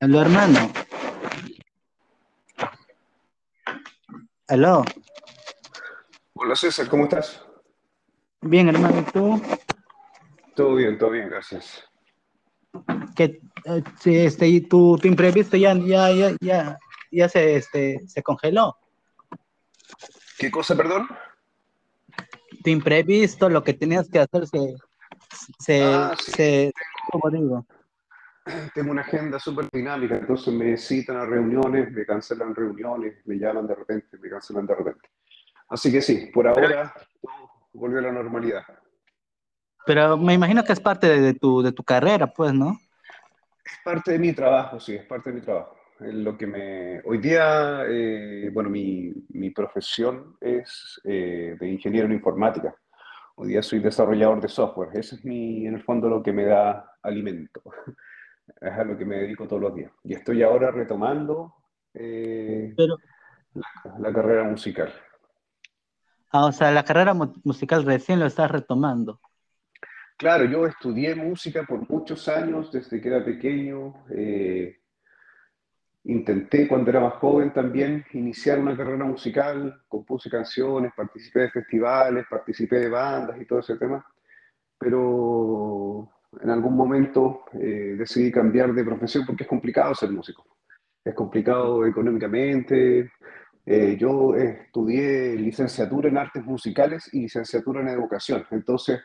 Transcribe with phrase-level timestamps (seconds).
[0.00, 0.70] Aló, hermano.
[4.48, 4.84] Aló.
[6.34, 7.42] Hola César, ¿cómo estás?
[8.42, 9.42] Bien, hermano, ¿y tú?
[10.54, 11.82] Todo bien, todo bien, gracias.
[13.16, 16.78] Que eh, este, y tu, tu imprevisto ya, ya, ya, ya,
[17.10, 18.76] ya se, este, se congeló.
[20.38, 21.08] ¿Qué cosa, perdón?
[22.62, 24.76] Tu imprevisto, lo que tenías que hacer se,
[25.58, 26.32] se, Ah, sí.
[26.32, 26.72] se,
[27.10, 27.66] ¿cómo digo?
[28.74, 33.66] Tengo una agenda súper dinámica, entonces me citan a reuniones, me cancelan reuniones, me llaman
[33.66, 35.08] de repente, me cancelan de repente.
[35.68, 36.94] Así que sí, por ahora
[37.72, 38.62] volvió a la normalidad.
[39.84, 42.78] Pero me imagino que es parte de, tu, de tu carrera, pues, ¿no?
[43.64, 45.76] Es parte de mi trabajo, sí, es parte de mi trabajo.
[45.98, 47.00] Lo que me...
[47.04, 52.74] Hoy día, eh, bueno, mi, mi profesión es eh, de ingeniero en informática.
[53.36, 54.90] Hoy día soy desarrollador de software.
[54.94, 57.62] Ese es mi, en el fondo, lo que me da alimento.
[58.60, 59.92] Es a lo que me dedico todos los días.
[60.04, 61.54] Y estoy ahora retomando
[61.94, 62.96] eh, Pero,
[63.54, 63.66] la,
[63.98, 64.92] la carrera musical.
[66.32, 69.20] ah, o sea, la carrera mu- musical recién lo estás retomando.
[70.18, 73.94] Claro, yo estudié música por muchos años, desde que era pequeño.
[74.10, 74.76] eh,
[76.04, 82.26] intenté cuando era más joven también iniciar una carrera musical, compuse canciones, participé de festivales,
[82.30, 84.06] participé de bandas y todo ese tema,
[84.78, 90.44] pero en algún momento eh, decidí cambiar de profesión porque es complicado ser músico.
[91.04, 93.12] Es complicado económicamente.
[93.64, 99.00] Eh, yo estudié licenciatura en artes musicales y licenciatura en educación, entonces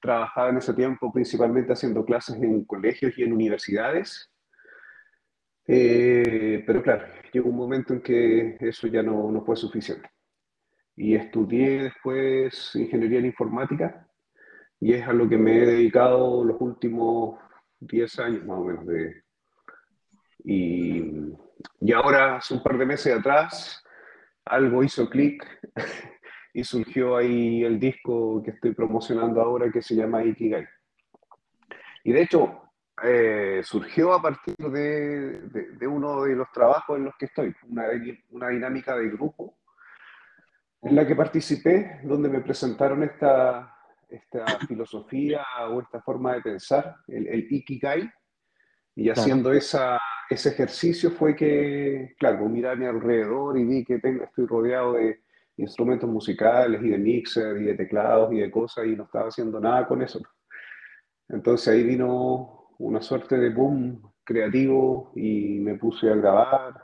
[0.00, 4.30] trabajaba en ese tiempo principalmente haciendo clases en colegios y en universidades.
[5.66, 10.08] Eh, pero claro, llegó un momento en que eso ya no, no fue suficiente.
[10.96, 14.03] Y estudié después ingeniería en informática
[14.84, 17.40] y es a lo que me he dedicado los últimos
[17.80, 18.86] 10 años más o menos.
[18.86, 19.22] De,
[20.44, 21.32] y,
[21.80, 23.82] y ahora, hace un par de meses atrás,
[24.44, 25.42] algo hizo clic
[26.52, 30.68] y surgió ahí el disco que estoy promocionando ahora que se llama Ikigai.
[32.02, 32.70] Y de hecho,
[33.02, 37.54] eh, surgió a partir de, de, de, uno de los trabajos en los que estoy,
[37.70, 37.84] una,
[38.32, 39.56] una, dinámica de grupo
[40.82, 43.73] en la que participé, donde me presentaron esta,
[44.14, 48.10] esta filosofía o esta forma de pensar, el, el Ikigai,
[48.96, 49.58] y haciendo claro.
[49.58, 54.46] esa, ese ejercicio fue que, claro, miré a mi alrededor y vi que tengo, estoy
[54.46, 55.20] rodeado de
[55.56, 59.60] instrumentos musicales y de mixer y de teclados y de cosas y no estaba haciendo
[59.60, 60.20] nada con eso.
[61.28, 66.74] Entonces ahí vino una suerte de boom creativo y me puse a grabar,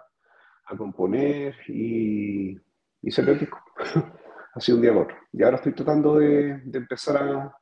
[0.67, 2.59] a componer y,
[3.03, 3.59] y se disco.
[4.55, 5.17] Así un día por otro.
[5.33, 7.57] Y ahora estoy tratando de, de empezar a,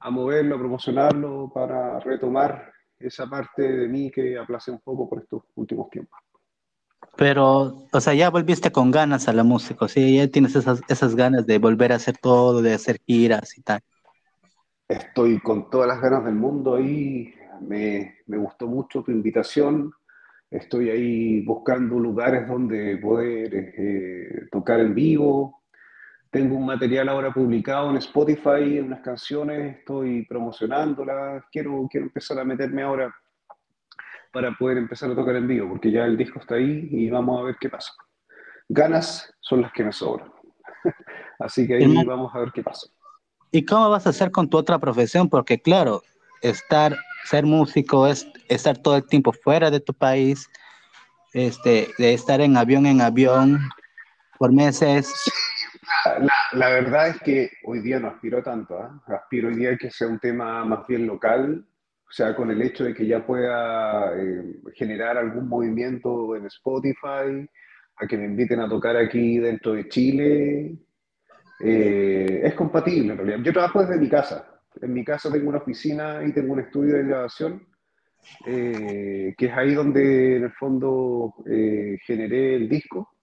[0.00, 5.20] a, moverlo, a promocionarlo para retomar esa parte de mí que aplacé un poco por
[5.20, 6.18] estos últimos tiempos.
[7.16, 10.16] Pero, o sea, ya volviste con ganas a la música, ¿sí?
[10.16, 13.80] Ya tienes esas, esas ganas de volver a hacer todo, de hacer giras y tal.
[14.88, 17.32] Estoy con todas las ganas del mundo ahí.
[17.60, 19.92] Me, me gustó mucho tu invitación.
[20.50, 25.63] Estoy ahí buscando lugares donde poder eh, tocar en vivo.
[26.34, 31.44] Tengo un material ahora publicado en Spotify, unas canciones, estoy promocionándolas.
[31.52, 33.14] Quiero, quiero empezar a meterme ahora
[34.32, 37.38] para poder empezar a tocar en vivo, porque ya el disco está ahí y vamos
[37.38, 37.92] a ver qué pasa.
[38.68, 40.28] Ganas son las que me sobran.
[41.38, 42.88] Así que ahí Hermano, vamos a ver qué pasa.
[43.52, 45.28] ¿Y cómo vas a hacer con tu otra profesión?
[45.28, 46.02] Porque claro,
[46.42, 46.96] estar,
[47.26, 50.50] ser músico es estar todo el tiempo fuera de tu país,
[51.32, 53.60] este, de estar en avión en avión
[54.36, 55.14] por meses.
[56.20, 58.88] La, la, verdad es que hoy día no aspiro tanto, ¿eh?
[59.06, 62.84] aspiro hoy día que sea un tema más bien local, o sea, con el hecho
[62.84, 67.48] de que ya pueda eh, generar algún movimiento en Spotify,
[67.96, 70.78] a que me inviten a tocar aquí dentro de Chile,
[71.60, 73.38] eh, es compatible en realidad.
[73.42, 76.96] Yo trabajo desde mi casa, en mi casa tengo una oficina y tengo un estudio
[76.96, 77.66] de grabación,
[78.46, 81.34] eh, que es ahí donde en el fondo
[82.06, 83.13] generé el disco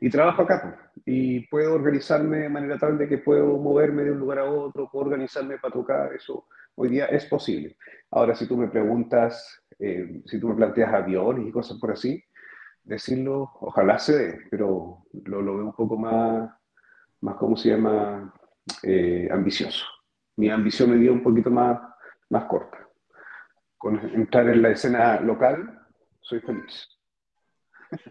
[0.00, 0.90] y trabajo acá.
[1.04, 4.88] Y puedo organizarme de manera tal de que puedo moverme de un lugar a otro,
[4.90, 7.76] puedo organizarme para tocar, eso hoy día es posible.
[8.10, 12.22] Ahora, si tú me preguntas, eh, si tú me planteas aviones y cosas por así,
[12.82, 16.50] decirlo, ojalá se dé, pero lo, lo veo un poco más,
[17.20, 18.32] más ¿cómo se llama?
[18.82, 19.84] Eh, ambicioso.
[20.36, 21.78] Mi ambición me dio un poquito más,
[22.30, 22.78] más corta.
[23.76, 25.86] Con entrar en la escena local,
[26.20, 26.99] soy feliz.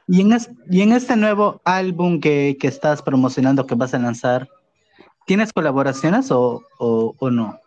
[0.08, 4.00] Y en, es, y en este nuevo álbum que, que, estás promocionando, que vas a
[4.00, 4.50] lanzar,
[5.26, 7.60] ¿tienes colaboraciones o, o, no?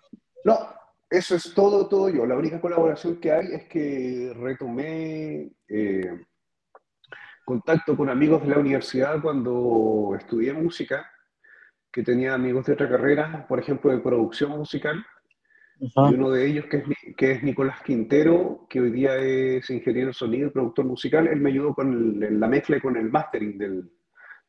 [0.45, 0.59] No,
[1.09, 2.27] eso es todo, todo yo.
[2.27, 6.25] La única colaboración que hay es que retomé eh,
[7.45, 11.09] contacto con amigos de la universidad cuando estudié música,
[11.93, 15.05] que tenía amigos de otra carrera, por ejemplo, de producción musical.
[15.81, 16.85] Y uno de ellos, que es,
[17.17, 21.41] que es Nicolás Quintero, que hoy día es ingeniero de sonido y productor musical, él
[21.41, 23.91] me ayudó con la mezcla y con el mastering del,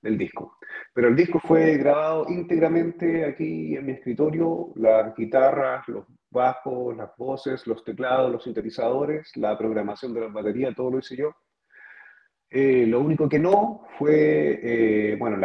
[0.02, 0.58] del disco.
[0.94, 7.16] Pero el disco fue grabado íntegramente aquí en mi escritorio, las guitarras, los bajos, las
[7.18, 11.34] voces, los teclados, los sintetizadores, la programación de la batería, todo lo hice yo.
[12.50, 15.38] Eh, lo único que no fue, eh, bueno,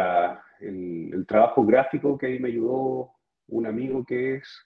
[0.59, 3.13] el, trabajo gráfico que ahí me ayudó
[3.47, 4.65] un amigo que es,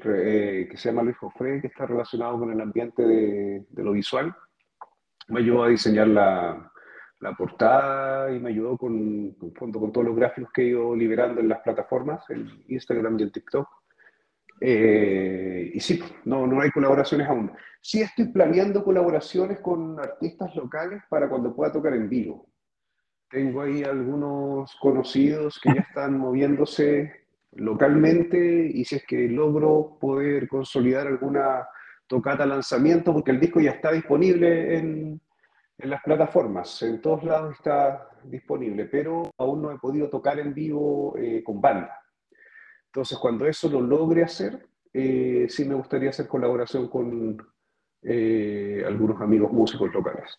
[0.00, 3.82] que, eh, que se llama Luis Jofre, que está relacionado con el ambiente de, de
[3.82, 4.34] lo visual.
[5.28, 6.72] Me ayudó a diseñar la,
[7.20, 11.40] la portada y me ayudó con, con, con todos los gráficos que he ido liberando
[11.40, 13.68] en las plataformas, en Instagram y en TikTok.
[14.60, 17.52] Eh, y sí, no, no hay colaboraciones aún.
[17.80, 22.46] Sí estoy planeando colaboraciones con artistas locales para cuando pueda tocar en vivo.
[23.28, 27.21] Tengo ahí algunos conocidos que ya están moviéndose
[27.52, 31.66] localmente y si es que logro poder consolidar alguna
[32.06, 35.20] tocata lanzamiento, porque el disco ya está disponible en,
[35.78, 40.54] en las plataformas, en todos lados está disponible, pero aún no he podido tocar en
[40.54, 41.98] vivo eh, con banda.
[42.86, 47.44] Entonces, cuando eso lo logre hacer, eh, sí me gustaría hacer colaboración con
[48.02, 50.38] eh, algunos amigos músicos locales.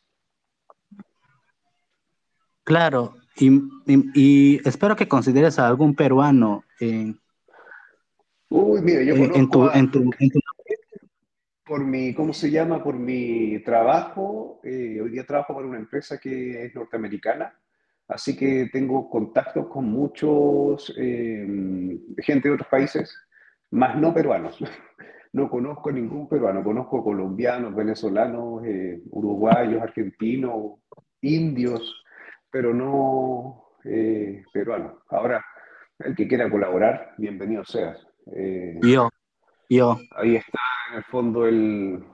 [2.63, 7.19] Claro, y, espero que consideres a algún peruano en,
[8.50, 10.12] Uy, mira, yo en, tu, en, tu,
[11.65, 12.83] por mi, ¿cómo se llama?
[12.83, 14.59] Por mi trabajo.
[14.63, 17.51] Eh, hoy día trabajo para una empresa que es norteamericana,
[18.07, 21.47] así que tengo contacto con muchos, eh,
[22.19, 23.18] gente de otros países,
[23.71, 24.57] más no peruanos.
[25.35, 30.74] No conozco ningún peruano, conozco colombianos, venezolanos, eh, uruguayos, argentinos,
[31.21, 32.03] indios,
[32.54, 33.66] pero no
[34.54, 34.94] peruanos.
[35.10, 35.44] Ahora,
[36.00, 37.98] el que quiera colaborar, bienvenido seas.
[38.82, 39.10] yo,
[39.68, 40.00] yo.
[40.16, 40.60] Ahí está
[40.92, 42.06] en el fondo el,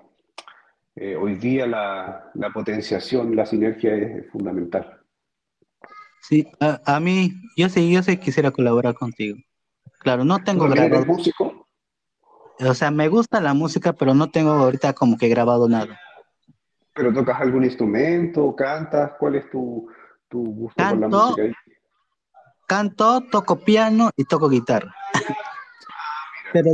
[0.96, 5.02] eh, hoy día la, la, potenciación, la sinergia es fundamental.
[6.22, 9.38] Sí, a, mí, yo sí, yo sí quisiera colaborar contigo.
[10.00, 11.06] Claro, no tengo grabado.
[11.06, 11.68] músico?
[12.60, 16.00] O sea, me gusta la música, pero no tengo ahorita como que grabado nada.
[16.94, 18.56] ¿Pero tocas algún instrumento?
[18.56, 19.14] ¿Cantas?
[19.18, 19.90] ¿Cuál es tu,
[20.30, 21.60] tu gusto canto, por la música?
[22.68, 24.96] Canto, toco piano y toco guitarra.
[25.14, 26.70] Ah, pero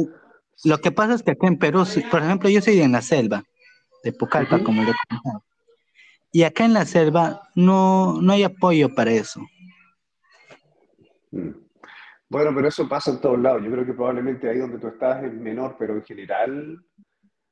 [0.63, 3.43] lo que pasa es que acá en Perú, por ejemplo, yo soy en la selva,
[4.03, 5.43] de Pucallpa, como lo he comentado.
[6.31, 9.41] Y acá en la selva no, no hay apoyo para eso.
[11.31, 11.65] Mm.
[12.27, 13.63] Bueno, pero eso pasa en todos lados.
[13.63, 16.83] Yo creo que probablemente ahí donde tú estás es menor, pero en general,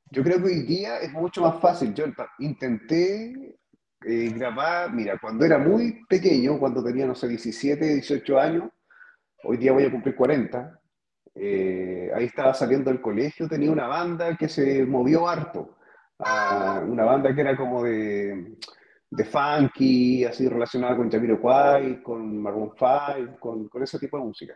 [0.10, 1.94] yo creo que hoy día es mucho más fácil.
[1.94, 2.06] Yo
[2.40, 3.56] intenté
[4.06, 8.70] eh, grabar, mira, cuando era muy pequeño, cuando tenía, no sé, 17, 18 años,
[9.44, 10.80] hoy día voy a cumplir 40,
[11.36, 15.78] eh, ahí estaba saliendo del colegio, tenía una banda que se movió harto,
[16.20, 18.58] ah, una banda que era como de,
[19.10, 24.56] de funky, así relacionada con Jamiroquai, con Maroon 5, con, con ese tipo de música.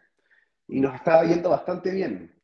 [0.67, 2.35] Y nos estaba yendo bastante bien,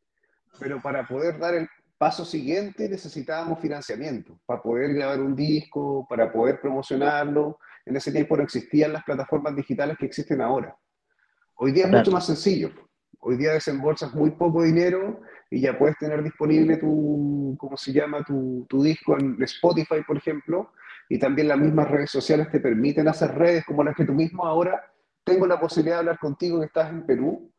[0.58, 1.68] pero para poder dar el
[1.98, 7.58] paso siguiente necesitábamos financiamiento, para poder grabar un disco, para poder promocionarlo.
[7.86, 10.76] En ese tiempo no existían las plataformas digitales que existen ahora.
[11.56, 12.72] Hoy día es mucho más sencillo
[13.26, 18.22] Hoy día desembolsas muy poco dinero y ya puedes tener disponible tu, ¿cómo se llama?
[18.22, 20.72] Tu, tu, disco en Spotify, por ejemplo,
[21.08, 24.44] y también las mismas redes sociales te permiten hacer redes como las que tú mismo
[24.44, 24.92] ahora
[25.24, 27.50] tengo la posibilidad de hablar contigo que estás en Perú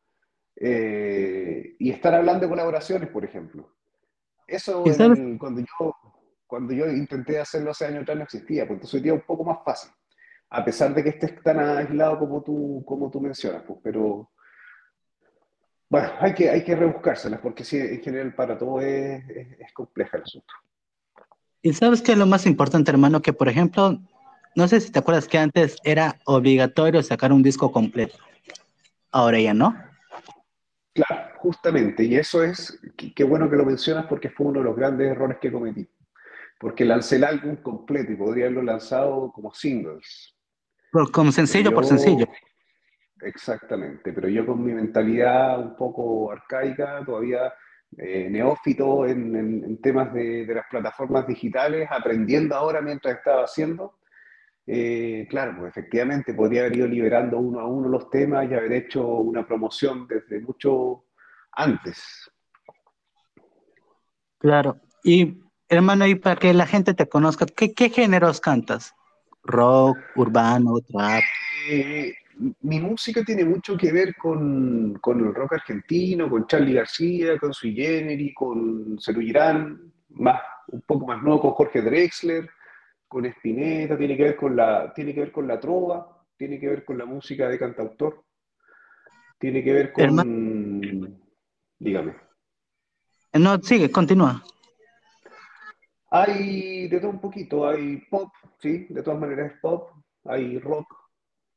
[0.56, 3.74] eh, y estar hablando de colaboraciones, por ejemplo.
[4.48, 4.84] Eso
[5.40, 5.96] cuando, yo,
[6.46, 9.26] cuando yo intenté hacerlo hace años atrás no existía, pues entonces hoy día es un
[9.26, 9.92] poco más fácil,
[10.50, 14.30] a pesar de que estés tan aislado como tú, como tú mencionas, pues, pero
[15.90, 20.18] bueno, hay que, hay que rebuscárselas porque sí, en general para todo es, es, compleja
[20.18, 20.54] el asunto.
[21.62, 24.00] Y sabes que lo más importante, hermano, que por ejemplo,
[24.56, 28.18] no sé si te acuerdas que antes era obligatorio sacar un disco completo.
[29.12, 29.76] Ahora ya no.
[30.96, 32.04] Claro, justamente.
[32.04, 35.38] Y eso es, qué bueno que lo mencionas porque fue uno de los grandes errores
[35.42, 35.88] que cometí.
[36.58, 40.34] Porque lancé el álbum completo y podría haberlo lanzado como singles.
[41.12, 42.26] como sencillo por sencillo.
[43.22, 47.54] Exactamente, pero yo con mi mentalidad un poco arcaica, todavía
[47.98, 53.98] eh, neófito en, temas de, las plataformas digitales, aprendiendo ahora mientras estaba haciendo,
[54.68, 58.74] eh, claro, pues efectivamente podría haber ido liberando uno a uno los temas y haber
[58.74, 61.06] hecho una promoción desde mucho
[61.52, 62.30] antes.
[64.40, 64.80] Claro.
[65.04, 68.96] Y hermano, y para que la gente te conozca, ¿qué, qué géneros cantas?
[69.44, 71.22] ¿Rock, urbano, trap?
[71.70, 72.16] Eh,
[72.62, 77.54] mi música tiene mucho que ver con, con, el rock argentino, con Charlie García, con
[77.54, 82.50] Sui Generis, con Cerú Girán, más, un poco más nuevo con Jorge Drexler,
[83.08, 86.68] con Spinetta, tiene que ver con la, tiene que ver con la trova, tiene que
[86.68, 88.24] ver con la música de cantautor,
[89.38, 91.20] tiene que ver con...
[91.78, 92.16] Dígame.
[93.34, 94.44] No, sigue, continúa.
[96.12, 99.90] Hay de todo un poquito, hay pop, sí, de todas maneras es pop,
[100.24, 100.88] hay rock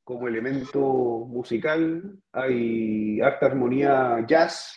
[0.03, 0.81] como elemento
[1.29, 4.75] musical, hay harta armonía jazz,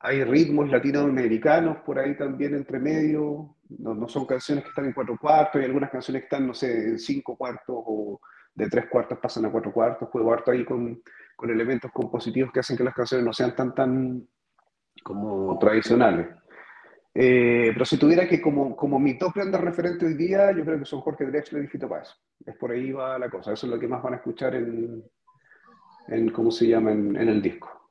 [0.00, 4.92] hay ritmos latinoamericanos por ahí también entre medio, no, no, son canciones que están en
[4.92, 8.20] cuatro cuartos, hay algunas canciones que están, no sé, en cinco cuartos o
[8.54, 11.02] de tres cuartos pasan a cuatro cuartos, juego harto ahí con,
[11.36, 14.28] con elementos compositivos que hacen que las canciones no sean tan, tan
[15.02, 16.28] como tradicionales.
[17.12, 20.78] Eh, pero si tuviera que, como, como mi top grandes referente hoy día, yo creo
[20.78, 22.16] que son Jorge Drexler y Fito Paz.
[22.44, 23.52] Es por ahí va la cosa.
[23.52, 25.02] Eso es lo que más van a escuchar en,
[26.08, 26.92] en ¿cómo se llama?
[26.92, 27.90] En, en, el disco.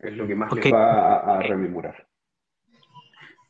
[0.00, 2.06] Es lo que más les va a, a, rememorar.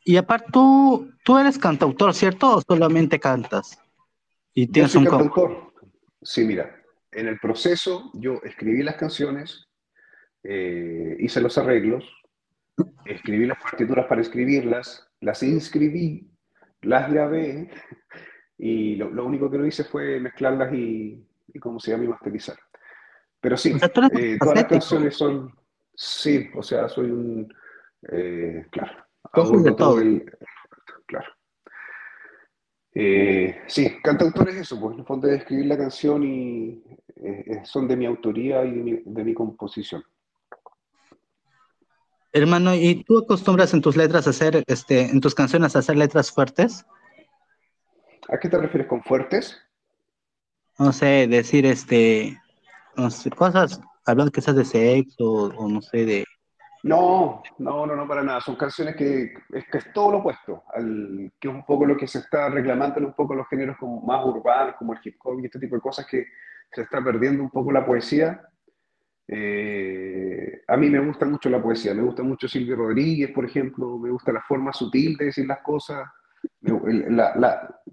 [0.07, 2.57] Y aparte, tú, tú eres cantautor, ¿cierto?
[2.57, 3.81] ¿O solamente cantas?
[4.53, 5.73] Y tienes yo soy un cantautor.
[6.21, 6.75] Sí, mira,
[7.11, 9.67] en el proceso yo escribí las canciones,
[10.43, 12.03] eh, hice los arreglos,
[13.05, 16.29] escribí las partituras para escribirlas, las inscribí,
[16.81, 17.71] las grabé
[18.57, 22.03] y lo, lo único que lo hice fue mezclarlas y, y ¿cómo se llama?
[22.03, 22.57] Y masterizar.
[23.41, 23.75] Pero sí,
[24.11, 25.51] eh, todas las canciones son,
[25.95, 27.53] sí, o sea, soy un,
[28.11, 29.99] eh, claro, todo.
[29.99, 30.25] El,
[31.05, 31.33] claro.
[32.93, 36.81] Eh, sí, cantautor es eso, pues en el fondo de escribir la canción y
[37.17, 40.03] eh, son de mi autoría y de mi, de mi composición.
[42.31, 45.95] Hermano, ¿y tú acostumbras en tus letras a hacer, este, en tus canciones a hacer
[45.95, 46.85] letras fuertes?
[48.27, 49.57] ¿A qué te refieres con fuertes?
[50.77, 52.37] No sé, decir, este,
[52.97, 56.25] no sé, cosas, hablando quizás de sexo o no sé, de...
[56.85, 58.41] No, no, no, no, para nada.
[58.41, 61.97] Son canciones que es, que es todo lo opuesto, al, que es un poco lo
[61.97, 65.39] que se está reclamando un poco los géneros como más urbanos, como el hip hop
[65.39, 66.27] y este tipo de cosas que
[66.71, 68.41] se está perdiendo un poco la poesía
[69.27, 73.97] eh, a mí me gusta mucho la poesía, me gusta mucho Silvio Rodríguez, por ejemplo,
[73.97, 76.07] me gusta la forma sutil de decir las cosas.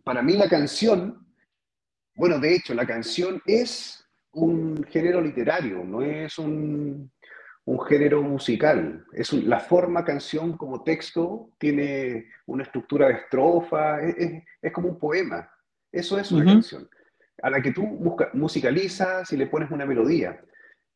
[0.04, 1.26] Para mí la canción,
[2.14, 7.10] bueno, de hecho, la canción es un género literario, no es un,
[7.64, 9.04] un género musical.
[9.12, 14.72] Es un, la forma canción como texto tiene una estructura de estrofa, es, es, es
[14.72, 15.48] como un poema.
[15.90, 16.52] Eso es una uh -huh.
[16.54, 16.88] canción,
[17.42, 20.40] a la que tú busca, musicalizas y le pones una melodía.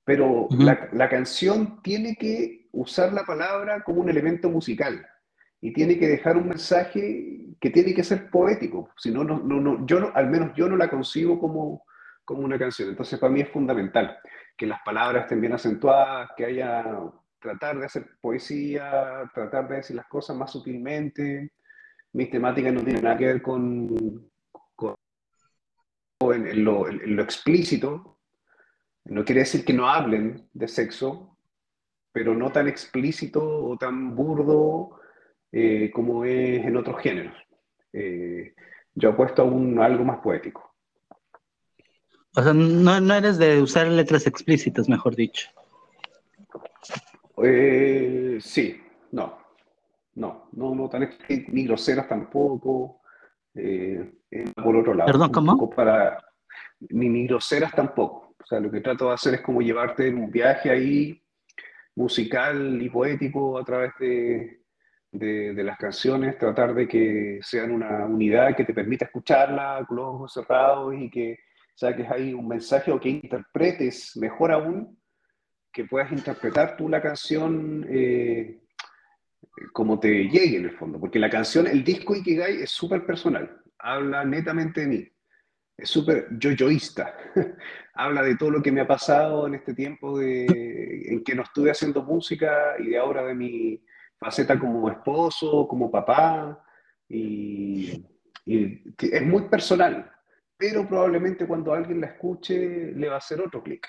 [0.04, 0.64] Pero uh -huh.
[0.64, 5.06] la, la, canción tiene que usar la palabra como un elemento musical
[5.60, 8.90] y tiene que dejar un mensaje que tiene que ser poético.
[8.96, 11.84] Si no, no, no, yo no, al menos yo no la concibo como,
[12.24, 12.88] como una canción.
[12.90, 14.18] Entonces, para mí es fundamental
[14.56, 16.84] que las palabras estén bien acentuadas, que haya
[17.38, 21.52] tratar de hacer poesía, tratar de decir las cosas más sutilmente.
[22.12, 24.30] Mis temáticas no tienen nada que ver con,
[26.20, 26.88] en, lo,
[27.20, 28.18] explícito,
[29.04, 31.38] no quiere decir que no hablen de sexo,
[32.12, 35.00] pero no tan explícito o tan burdo
[35.52, 37.36] eh, como es en otros géneros.
[37.92, 38.54] Eh,
[38.94, 40.65] yo apuesto a, un, a, algo más poético.
[42.36, 45.48] O sea, no, no, eres de usar letras explícitas, mejor dicho.
[47.42, 48.78] Eh, sí,
[49.12, 49.38] no.
[50.16, 51.08] No, no, no tan
[51.48, 53.00] ni groseras tampoco.
[53.54, 54.12] Eh,
[54.54, 55.10] por otro lado.
[55.10, 55.70] Perdón, ¿cómo?
[55.70, 56.22] Para,
[56.90, 58.34] ni, ni groseras tampoco.
[58.38, 61.22] O sea, lo que trato de hacer es como llevarte en un viaje ahí
[61.94, 64.60] musical y poético a través de,
[65.10, 69.96] de, de, las canciones, tratar de que sean una unidad que te permita escucharla con
[69.96, 71.45] los ojos cerrados y que
[71.76, 74.98] saques ahí un mensaje o que interpretes mejor aún,
[75.72, 78.62] que puedas interpretar tú la canción eh,
[79.72, 83.62] como te llegue en el fondo, porque la canción, el disco Ikigai es súper personal,
[83.78, 85.08] habla netamente de mí
[85.76, 87.14] es súper yo-yoísta.
[87.94, 90.46] Habla de todo lo que me ha pasado en este tiempo de,
[91.08, 93.82] en que no estuve haciendo música y de ahora de mi
[94.18, 96.62] faceta como esposo, como papá.
[97.08, 98.04] Y,
[98.44, 100.10] y es muy personal,
[100.56, 103.86] pero probablemente cuando alguien la escuche le va a hacer otro clic.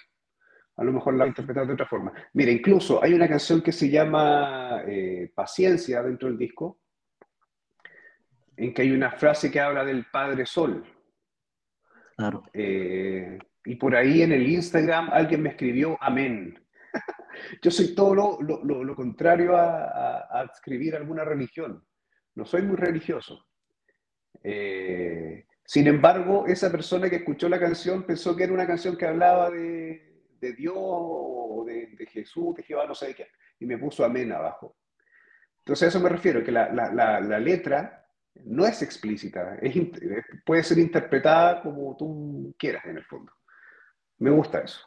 [0.75, 2.13] A lo mejor la va a interpretar de otra forma.
[2.33, 6.79] Mira, incluso hay una canción que se llama eh, Paciencia dentro del disco,
[8.55, 10.83] en que hay una frase que habla del Padre Sol
[12.17, 12.43] Claro.
[12.51, 16.59] Eh, y por ahí en el Instagram alguien me escribió amén.
[17.61, 21.85] Yo soy todo lo, lo, lo contrario a, a, a, escribir alguna religión.
[22.33, 23.45] no soy muy religioso.
[24.43, 29.05] Eh, sin embargo, esa persona que escuchó la canción pensó que era una canción que
[29.05, 33.27] hablaba de, de Dios o de, de, Jesús, de Jehová, no sé de qué,
[33.59, 34.77] y me puso amén abajo.
[35.57, 38.07] Entonces a eso me refiero, que la, la, la, la letra
[38.45, 39.75] no es explícita, es,
[40.45, 43.33] puede ser interpretada como tú quieras en el fondo.
[44.19, 44.79] Me gusta eso.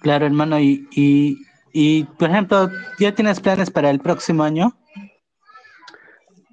[0.00, 4.74] Claro, hermano, y, y, y por ejemplo, ¿ya tienes planes para el próximo año?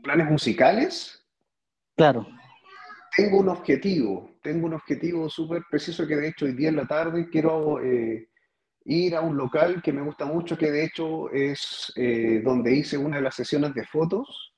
[0.04, 1.23] ¿Planes musicales?
[1.96, 2.26] Claro.
[3.16, 6.88] Tengo un objetivo, tengo un objetivo súper preciso que de hecho hoy día en la
[6.88, 8.30] tarde quiero eh,
[8.86, 12.98] ir a un local que me gusta mucho, que de hecho es eh, donde hice
[12.98, 14.56] una de las sesiones de fotos.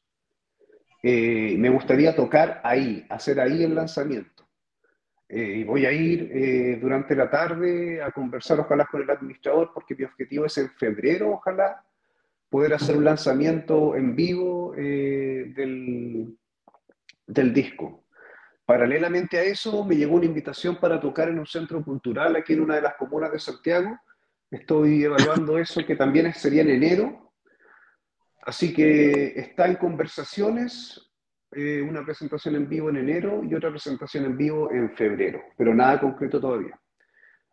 [1.03, 4.31] Eh, me gustaría tocar ahí, hacer ahí el lanzamiento.
[5.27, 10.03] Y voy a ir durante la tarde a conversar, ojalá, con el administrador, porque mi
[10.03, 11.83] objetivo es en febrero, ojalá,
[12.47, 16.37] poder hacer un lanzamiento en vivo del,
[17.25, 18.05] del disco.
[18.65, 22.61] Paralelamente a eso, me llegó una invitación para tocar en un centro cultural aquí en
[22.61, 23.99] una de las comunas de Santiago.
[24.49, 27.33] Estoy evaluando eso, que también sería en enero.
[28.41, 31.05] Así que está en conversaciones
[31.51, 35.73] eh, una presentación en vivo en enero y otra presentación en vivo en febrero, pero
[35.73, 36.77] nada concreto todavía.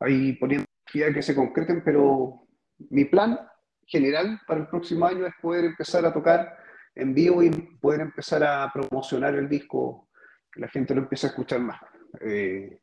[0.01, 2.49] Ahí poniendo que se concreten, pero
[2.91, 3.39] mi plan
[3.87, 6.62] general para el próximo año es poder empezar a tocar
[6.95, 10.09] en vivo y poder empezar a promocionar el disco,
[10.51, 11.81] que la gente lo empiece a escuchar más.
[12.21, 12.81] Eh,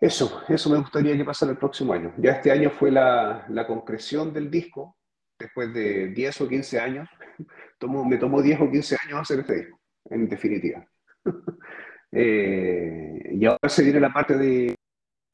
[0.00, 2.12] eso, eso me gustaría que pasara el próximo año.
[2.18, 4.96] Ya este año fue la, la concreción del disco,
[5.38, 7.08] después de 10 o 15 años,
[7.78, 10.86] tomo, me tomó 10 o 15 años hacer este disco, en definitiva.
[12.12, 14.74] eh, y ahora se viene la parte de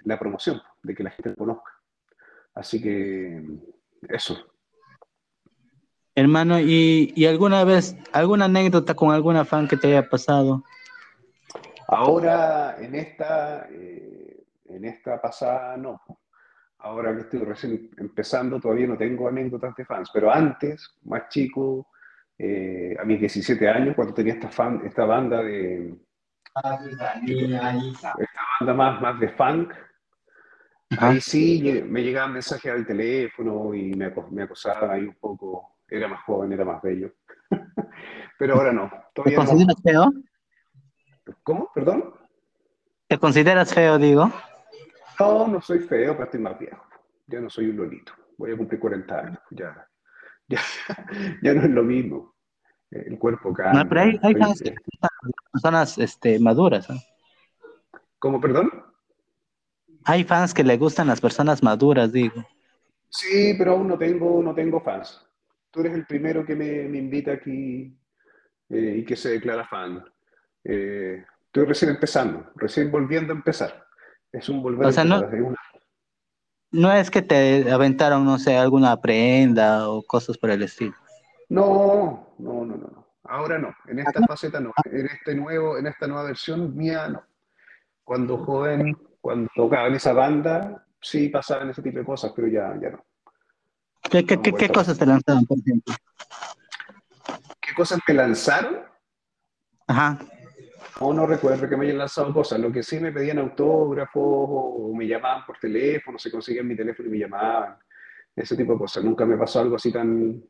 [0.04, 1.72] la promoción, de que la gente lo conozca.
[2.54, 3.42] Así que
[4.08, 4.57] eso.
[6.18, 10.64] Hermano, ¿y, ¿y, alguna vez, alguna anécdota con alguna fan que te haya pasado?
[11.86, 16.00] Ahora, en esta, eh, en esta pasada, no
[16.80, 21.88] ahora que estoy recién empezando, todavía no tengo anécdotas de fans, pero antes, más chico,
[22.38, 25.94] eh, a mis 17 años, cuando tenía esta, fan, esta banda de...
[28.18, 29.72] Esta banda más, más de funk,
[30.98, 35.77] ahí sí me llegaban mensajes al teléfono y me, me acosaban ahí un poco.
[35.88, 37.12] Era más joven, era más bello.
[38.38, 38.90] pero ahora no.
[39.14, 39.82] ¿Te consideras no.
[39.82, 40.12] feo?
[41.42, 41.70] ¿Cómo?
[41.74, 42.14] ¿Perdón?
[43.06, 44.30] ¿Te consideras feo, digo?
[45.18, 46.84] No, no soy feo, pero estoy más viejo.
[47.26, 48.12] Ya no soy un lolito.
[48.36, 49.38] Voy a cumplir 40 años.
[49.50, 49.88] Ya,
[50.48, 50.60] ya,
[51.42, 52.34] ya no es lo mismo.
[52.90, 53.82] El cuerpo cambia.
[53.82, 54.34] No, pero hay, hay
[55.52, 56.88] personas este, maduras.
[56.88, 57.00] ¿eh?
[58.18, 58.70] ¿Cómo, perdón?
[60.04, 62.44] Hay fans que le gustan las personas maduras, digo.
[63.10, 65.27] Sí, pero aún no tengo, no tengo fans.
[65.70, 67.96] Tú eres el primero que me, me invita aquí
[68.70, 70.04] eh, y que se declara fan.
[70.64, 73.84] Eh, estoy recién empezando, recién volviendo a empezar.
[74.32, 75.56] Es un volver o sea, no, una...
[76.72, 80.94] no es que te aventaron, no sé, alguna prenda o cosas por el estilo.
[81.48, 83.08] No, no, no, no.
[83.24, 83.74] Ahora no.
[83.86, 84.72] En esta faceta no.
[84.84, 87.22] En este nuevo, en esta nueva versión mía no.
[88.04, 92.74] Cuando joven, cuando tocaba en esa banda, sí pasaban ese tipo de cosas, pero ya,
[92.80, 93.04] ya no.
[94.10, 95.94] ¿Qué, qué, qué, cosas te lanzaron, por ejemplo?
[97.60, 98.78] ¿Qué cosas me lanzaron?
[99.86, 100.18] Ajá.
[101.00, 102.58] No, no recuerdo que me hayan lanzado cosas.
[102.58, 107.08] Lo que sí me pedían autógrafos o me llamaban por teléfono, se conseguían mi teléfono
[107.08, 107.76] y me llamaban.
[108.34, 109.04] Ese tipo de cosas.
[109.04, 110.42] Nunca me pasó algo así tan,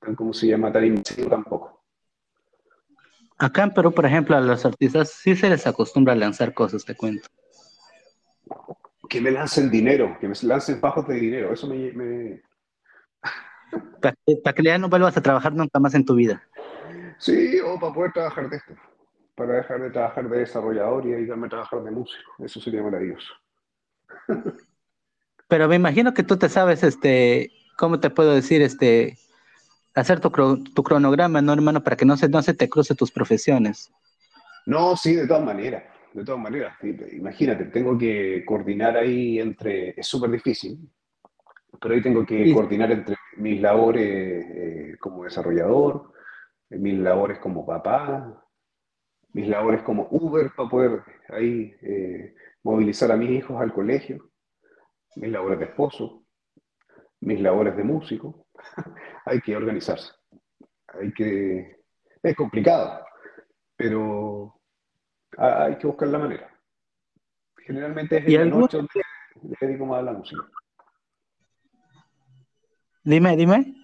[0.00, 0.72] tan ¿cómo se llama?
[0.72, 1.82] Tan invasivo tampoco.
[3.38, 6.84] Acá en Perú, por ejemplo, a los artistas sí se les acostumbra a lanzar cosas,
[6.84, 7.28] te cuento.
[9.08, 11.52] Que me lancen dinero, que me lancen bajos de dinero.
[11.52, 11.92] Eso me...
[11.92, 12.42] me...
[14.00, 16.42] Para que, para que ya no vuelvas a trabajar nunca más en tu vida.
[17.18, 18.74] Sí, o para poder trabajar de esto.
[19.34, 22.32] Para dejar de trabajar de desarrollador y dedicarme a trabajar de músico.
[22.38, 23.32] Eso sería maravilloso.
[25.48, 28.62] Pero me imagino que tú te sabes, este, ¿cómo te puedo decir?
[28.62, 29.18] Este,
[29.94, 30.30] hacer tu,
[30.64, 31.82] tu cronograma, ¿no, hermano?
[31.82, 33.92] Para que no se, no se te cruce tus profesiones.
[34.66, 35.84] No, sí, de todas maneras.
[36.12, 36.76] De todas maneras.
[37.12, 39.90] Imagínate, tengo que coordinar ahí entre...
[39.90, 40.78] Es súper difícil.
[41.82, 42.54] Pero ahí tengo que Sí.
[42.54, 46.12] coordinar entre mis labores eh, como desarrollador,
[46.70, 48.42] mis labores como papá,
[49.32, 54.30] mis labores como Uber para poder ahí eh, movilizar a mis hijos al colegio,
[55.16, 56.24] mis labores de esposo,
[57.20, 58.46] mis labores de músico.
[59.24, 60.12] Hay que organizarse.
[60.88, 61.80] Hay que...
[62.22, 63.04] Es complicado,
[63.76, 64.60] pero
[65.38, 66.48] ha- hay que buscar la manera.
[67.66, 69.00] Generalmente es ¿Y en la noche donde
[69.42, 70.42] me dedico más a la música.
[73.04, 73.74] Dime, dime.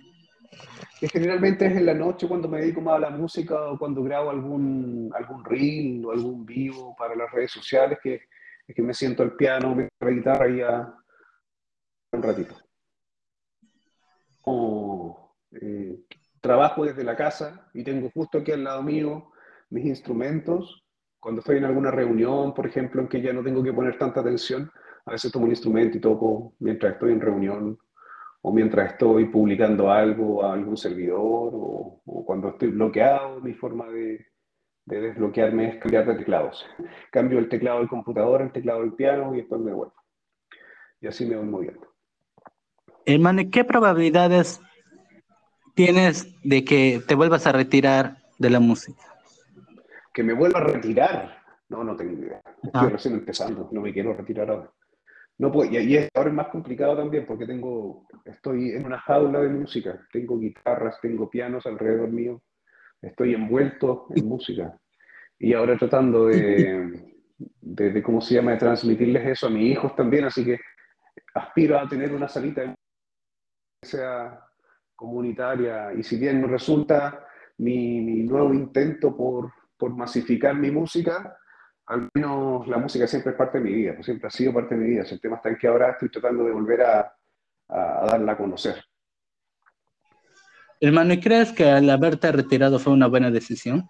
[1.01, 4.03] que generalmente es en la noche cuando me dedico más a la música o cuando
[4.03, 8.23] grabo algún, algún reel o algún vivo para las redes sociales, que,
[8.67, 10.95] que me siento al piano, me la guitarra y ya
[12.13, 12.55] un ratito.
[15.53, 15.99] Eh,
[16.41, 19.33] trabajo desde la casa y tengo justo aquí al lado mío
[19.71, 20.85] mis instrumentos.
[21.21, 24.21] Cuando estoy en alguna reunión, por ejemplo, en que ya no tengo que poner tanta
[24.21, 24.71] atención,
[25.05, 27.79] a veces tomo un instrumento y toco mientras estoy en reunión
[28.43, 34.27] o mientras estoy publicando algo a algún servidor o, cuando estoy bloqueado, mi forma de,
[34.85, 36.67] desbloquearme es cambiar de teclados.
[37.11, 39.95] Cambio el teclado del computador, el teclado del piano y después me vuelvo.
[41.01, 41.87] Y así me voy moviendo.
[43.07, 44.61] Hermano, ¿qué probabilidades
[45.75, 49.03] tienes de que te vuelvas a retirar de la música?
[50.13, 51.39] ¿Que me vuelva a retirar?
[51.69, 52.43] No, no tengo idea.
[52.63, 54.73] Estoy recién empezando, no me quiero retirar ahora.
[55.39, 59.49] No puedo, y, ahora es más complicado también porque tengo, estoy en una jaula de
[59.49, 62.43] música, tengo guitarras, tengo pianos alrededor mío,
[63.01, 64.77] estoy envuelto en música.
[65.39, 67.15] Y ahora tratando de,
[67.61, 70.59] de, ¿cómo se llama?, de transmitirles eso a mis hijos también, así que
[71.35, 74.41] aspiro a tener una salita que sea
[74.97, 75.93] comunitaria.
[75.93, 77.25] Y si bien no resulta
[77.59, 81.39] mi, mi nuevo intento por, por masificar mi música,
[81.89, 84.75] al menos la música siempre es parte de mi vida, pues siempre ha sido parte
[84.75, 85.05] de mi vida.
[85.11, 87.13] El tema está en que ahora estoy tratando de volver a,
[87.69, 88.77] darla a conocer.
[90.81, 93.89] Hermano, ¿y crees que al haberte retirado fue una buena decisión?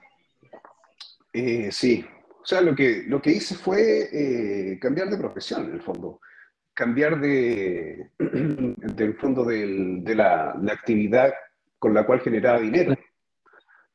[1.32, 2.04] Eh, sí.
[2.40, 6.20] O sea, lo que, lo que hice fue eh, cambiar de profesión, en el fondo.
[6.72, 11.34] Cambiar de, del fondo de la, la, actividad
[11.78, 12.96] con la cual generaba dinero.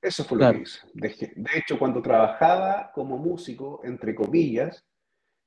[0.03, 0.79] Eso fue lo que hice.
[0.93, 4.85] De, hecho, cuando trabajaba como músico, entre comillas,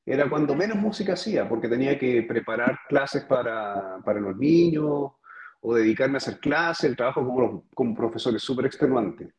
[0.05, 5.13] era cuando menos música hacía, porque tenía que preparar clases para, para los niños
[5.61, 9.35] o dedicarme a hacer clases, el trabajo como, como profesor es súper extenuante.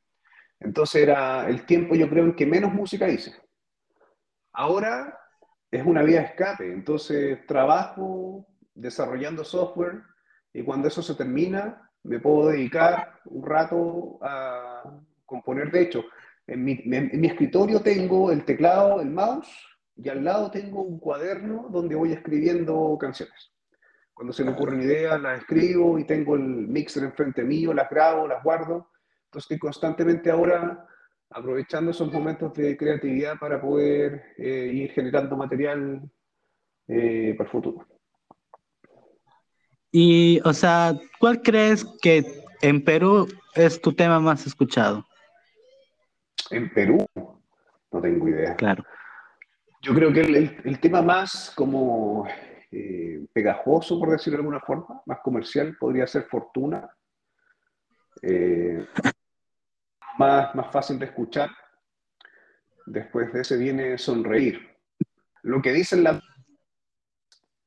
[0.59, 3.33] Entonces era el tiempo, yo creo, en que menos música hice.
[4.53, 5.17] Ahora
[5.71, 10.03] es una vía de escape, entonces trabajo desarrollando software
[10.53, 15.69] y cuando eso se termina, me puedo dedicar un rato a componer.
[15.71, 16.05] De hecho,
[16.47, 19.47] en mi, escritorio tengo el teclado, el mouse,
[19.95, 23.51] y al lado tengo un cuaderno donde voy escribiendo canciones.
[24.13, 28.27] Cuando se me ocurren ideas, las escribo y tengo el mixer enfrente mío, las grabo,
[28.27, 28.89] las guardo.
[29.25, 30.87] Entonces constantemente ahora
[31.29, 36.09] aprovechando esos momentos de creatividad para poder eh, ir generando material
[36.87, 37.85] eh, para el futuro.
[39.91, 42.23] Y, o sea, ¿cuál crees que
[42.61, 45.05] en Perú es tu tema más escuchado?
[46.49, 48.55] En Perú, no tengo idea.
[48.55, 48.83] Claro.
[49.81, 52.27] Yo creo que el, tema más como
[52.71, 56.89] eh, pegajoso, por decirlo de alguna forma, más comercial, podría ser Fortuna.
[58.21, 58.85] Eh,
[60.17, 61.49] más, más fácil de escuchar.
[62.85, 64.59] Después de ese viene Sonreír.
[65.43, 66.21] Lo que dicen la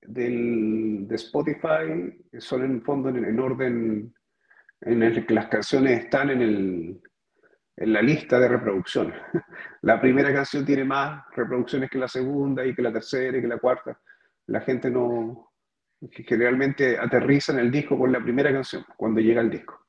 [0.02, 4.14] del, de Spotify son en fondo en, orden
[4.80, 7.00] en el que las canciones están en, el,
[7.80, 9.12] en la lista de reproducción.
[9.82, 13.48] La primera canción tiene más reproducciones que la segunda y que la tercera y que
[13.48, 13.98] la cuarta.
[14.48, 15.52] La gente no,
[16.10, 19.86] generalmente aterriza en el disco con la primera canción, cuando llega el disco.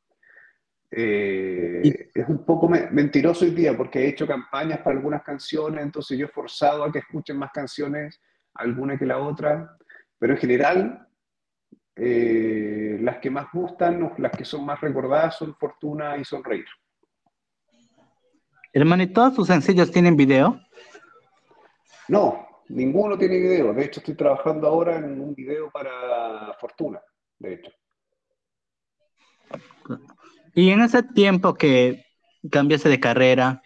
[0.90, 6.18] Eh, es un poco mentiroso hoy día porque he hecho campañas para algunas canciones, entonces
[6.18, 8.22] yo he forzado a que escuchen más canciones,
[8.54, 9.78] alguna que la otra,
[10.18, 11.08] pero en general,
[11.98, 16.66] eh, las que más gustan, las que son más recordadas son Fortuna y Sonreír.
[18.74, 20.60] Hermano, ¿y todos tus sencillos tienen video?
[22.08, 23.74] No, ninguno tiene video.
[23.74, 27.02] De hecho, estoy trabajando ahora en un video para Fortuna,
[27.40, 27.72] de hecho.
[30.54, 32.06] Y en ese tiempo que
[32.50, 33.62] cambiaste de carrera,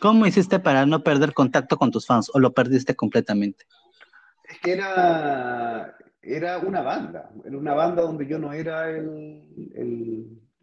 [0.00, 3.64] ¿cómo hiciste para no perder contacto con tus fans o lo perdiste completamente?
[4.44, 9.42] Es que era, era una banda, era una banda donde yo no era el,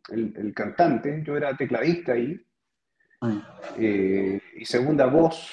[0.10, 2.47] el, cantante, yo era tecladista ahí, ah.
[3.77, 5.51] Eh, y segunda voz.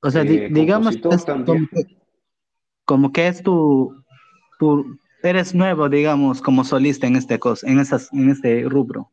[0.00, 0.96] O sea, eh, digamos
[2.84, 4.04] como, que, es tu,
[4.58, 9.12] tu, eres nuevo, digamos, como solista en este, en, esas, en este rubro.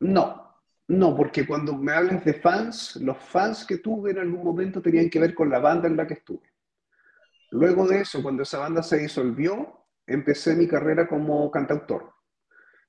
[0.00, 0.58] No,
[0.88, 5.08] no, porque cuando me hablas de fans, los fans que tuve en algún momento tenían
[5.08, 6.52] que ver con la banda en la que estuve.
[7.52, 12.12] Luego de eso, cuando esa banda se disolvió, empecé mi carrera como cantautor.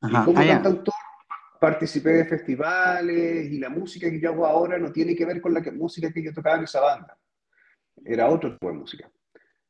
[0.02, 0.94] y como ah, cantautor
[1.64, 5.54] participé de festivales y la música que yo hago ahora no tiene que ver con
[5.54, 7.18] la música que yo tocaba en esa banda.
[8.04, 9.10] Era otro tipo de música.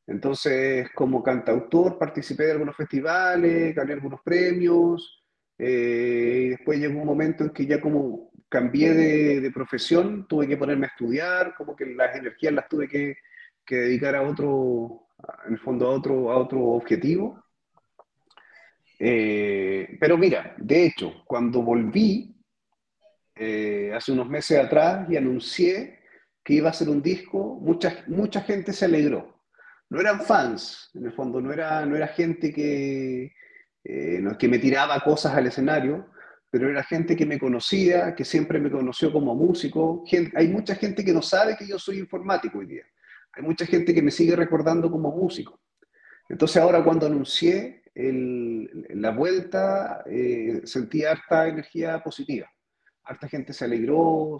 [0.04, 5.20] Entonces, como cantautor, participé de algunos festivales, gané algunos premios,
[5.56, 8.92] Eh, y después llegó un momento en que ya como cambié
[9.40, 13.16] de, profesión, tuve que ponerme a estudiar, como que las energías las tuve que,
[13.68, 15.06] dedicar a otro,
[15.46, 17.43] en el fondo a otro, a otro objetivo.
[19.06, 22.34] Eh, pero mira, de hecho, cuando volví,
[23.34, 25.98] eh, hace unos meses atrás, y anuncié
[26.42, 29.42] que iba a hacer un disco, mucha, mucha gente se alegró.
[29.90, 33.34] No eran fans, en el fondo, no era, no era gente que,
[33.84, 36.08] eh, que me tiraba cosas al escenario,
[36.50, 40.02] pero era gente que me conocía, que siempre me conoció como músico.
[40.34, 42.84] hay mucha gente que no sabe que yo soy informático hoy día.
[43.34, 45.60] Hay mucha gente que me sigue recordando como músico.
[46.26, 52.48] Entonces ahora cuando anuncié la vuelta, eh, sentí harta energía positiva.
[53.04, 54.38] Harta gente se alegró,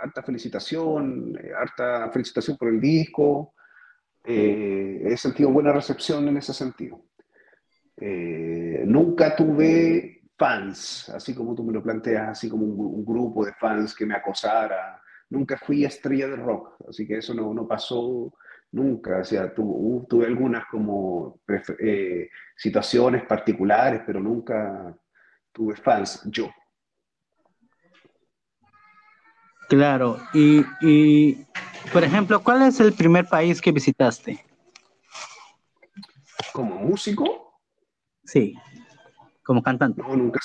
[0.00, 3.54] harta felicitación, eh, harta felicitación por el disco.
[4.24, 7.04] Eh, he sentido buena recepción en ese sentido.
[7.96, 13.52] Eh, nunca tuve fans, así como tú me lo planteas, así como un, grupo de
[13.54, 15.00] fans que me acosara.
[15.30, 18.32] Nunca fui estrella de rock, así que eso no, no pasó
[18.72, 19.20] nunca.
[19.20, 21.40] O sea, tuve algunas como
[21.78, 24.96] eh, situaciones particulares, pero nunca
[25.52, 26.48] tuve fans yo.
[29.68, 31.44] Claro, y, y
[31.92, 34.44] por ejemplo, ¿cuál es el primer país que visitaste?
[36.52, 37.60] ¿Como músico?
[38.24, 38.54] Sí,
[39.42, 40.02] como cantante.
[40.02, 40.40] No, nunca,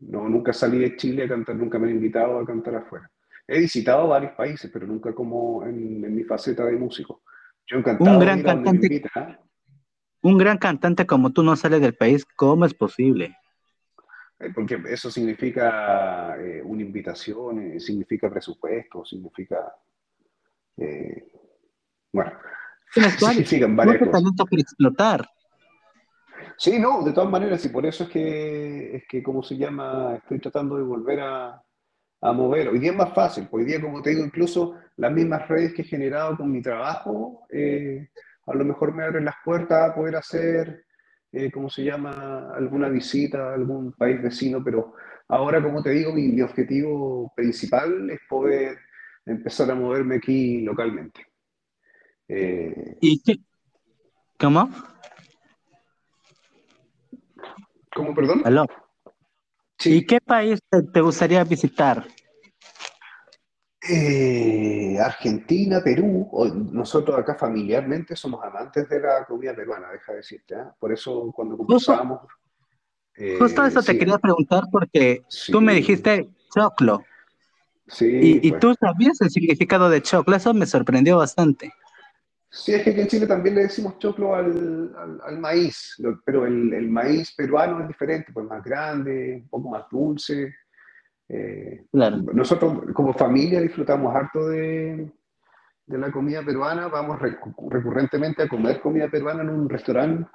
[0.00, 3.10] no, nunca salí de Chile a cantar, nunca me han invitado a cantar afuera.
[3.46, 7.22] He visitado varios países, pero nunca como en, mi faceta de músico.
[7.68, 9.02] Yo un gran cantante,
[10.22, 13.36] Un gran cantante como tú no sale del país, ¿cómo es posible?
[14.40, 19.70] Eh, porque eso significa eh, una invitación, eh, significa presupuesto, significa...
[22.12, 22.32] bueno,
[23.18, 24.12] significan varias cosas.
[24.12, 25.28] talento por explotar.
[26.56, 30.16] Sí, no, de todas maneras, y por eso es que, es que, ¿cómo se llama?
[30.16, 31.62] Estoy tratando de volver a,
[32.20, 32.68] mover.
[32.68, 35.82] Hoy día es más fácil, hoy día, como te digo, incluso las mismas redes que
[35.82, 38.08] he generado con mi trabajo, eh,
[38.46, 40.84] a lo mejor me abren las puertas a poder hacer,
[41.32, 44.94] eh, ¿cómo se llama?, alguna visita a algún país vecino, pero
[45.28, 48.78] ahora, como te digo, mi, objetivo principal es poder
[49.24, 51.26] empezar a moverme aquí localmente.
[52.26, 53.36] Eh, ¿Y qué?
[54.38, 54.70] ¿Cómo?
[57.94, 58.42] ¿Cómo, perdón?
[59.84, 60.60] ¿Y qué país
[60.92, 62.04] te, gustaría visitar?
[63.88, 66.28] Eh, Argentina, Perú,
[66.72, 70.54] nosotros acá familiarmente somos amantes de la comida peruana, deja de decirte.
[70.54, 70.64] ¿eh?
[70.78, 72.20] Por eso cuando conversamos...
[73.38, 77.04] justo eso te quería preguntar porque tú me dijiste choclo.
[77.86, 78.60] Sí, y, pues.
[78.60, 81.72] tú sabías el significado de choclo, eso me sorprendió bastante.
[82.50, 86.72] Sí, es que aquí en Chile también le decimos choclo al, al, maíz, pero el,
[86.72, 90.54] el, maíz peruano es diferente, pues más grande, un poco más dulce.
[91.28, 95.12] Eh, nosotros como familia disfrutamos harto de,
[95.84, 100.26] de la comida peruana, vamos recurrentemente a comer comida peruana en un restaurante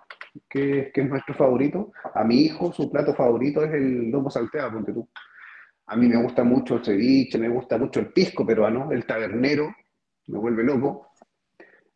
[0.48, 1.92] que, que, es nuestro favorito.
[2.14, 5.10] A mi hijo su plato favorito es el lomo salteado, ponte tú.
[5.88, 9.76] A mí me gusta mucho el ceviche, me gusta mucho el pisco peruano, el tabernero,
[10.28, 11.10] me vuelve loco.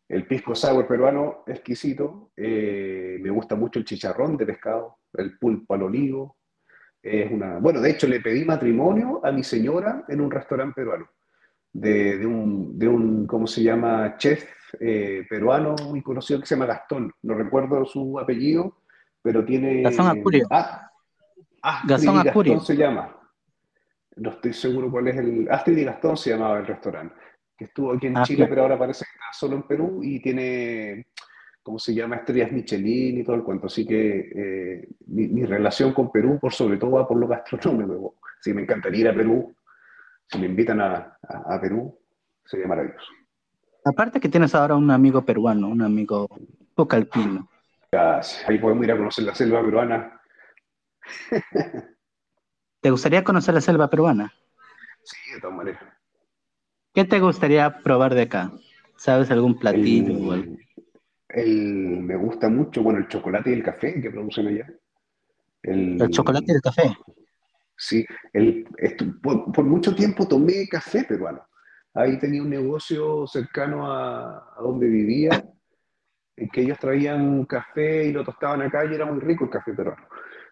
[0.08, 2.30] El pisco sour peruano, exquisito.
[2.34, 6.38] Eh, me gusta mucho el chicharrón de pescado, el pulpo al olivo.
[7.02, 7.58] Es una...
[7.58, 11.10] Bueno, de hecho, le pedí matrimonio a mi señora en un restaurante peruano,
[11.72, 14.48] de, un, de un, ¿cómo se llama?, chef
[14.80, 17.12] eh, peruano muy conocido que se llama Gastón.
[17.22, 18.78] No recuerdo su apellido,
[19.20, 19.82] pero tiene...
[19.82, 20.48] Gastón Acurio.
[20.50, 20.90] Ah,
[21.86, 23.14] Gastón, Gastón se llama.
[24.16, 25.48] No estoy seguro cuál es el...
[25.50, 27.14] Astrid y Gastón se llamaba el restaurante
[27.58, 30.20] que estuvo aquí en ah, Chile, pero ahora parece que está solo en Perú y
[30.20, 31.08] tiene,
[31.60, 33.66] ¿cómo se llama?, estrellas Michelin y todo el cuento.
[33.66, 38.14] Así que eh, mi, relación con Perú, por sobre todo, va por lo gastronómico.
[38.40, 39.52] Si me encantaría ir a Perú,
[40.28, 41.18] si me invitan a,
[41.60, 41.98] Perú,
[42.44, 43.10] sería maravilloso.
[43.84, 46.28] Aparte que tienes ahora un amigo peruano, un amigo
[46.74, 47.48] pocalpino.
[48.46, 50.20] Ahí podemos ir a conocer la selva peruana.
[52.80, 54.32] ¿Te gustaría conocer la selva peruana?
[55.02, 55.97] Sí, de todas maneras.
[56.98, 58.50] ¿Qué te gustaría probar de acá?
[58.96, 60.34] ¿Sabes algún platillo
[61.28, 64.66] el, me gusta mucho, bueno, el chocolate y el café que producen allá.
[65.62, 66.96] El, chocolate y el café.
[67.76, 68.66] Sí, el,
[69.22, 71.46] por, mucho tiempo tomé café peruano.
[71.94, 75.48] Ahí tenía un negocio cercano a, donde vivía,
[76.34, 79.72] en que ellos traían café y lo tostaban acá y era muy rico el café
[79.72, 80.02] peruano.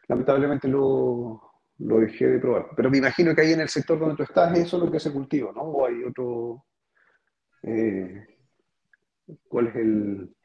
[0.07, 2.69] Lamentablemente lo, lo dejé de probar.
[2.75, 5.01] Pero me imagino que ahí en el sector donde tú estás, eso es lo que
[5.01, 5.62] se cultiva, ¿no?
[5.62, 6.65] ¿O hay otro...
[7.62, 8.27] Eh,
[9.49, 10.37] ¿Cuál es el,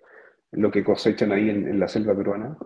[0.52, 2.58] lo que cosechan ahí en, la selva peruana?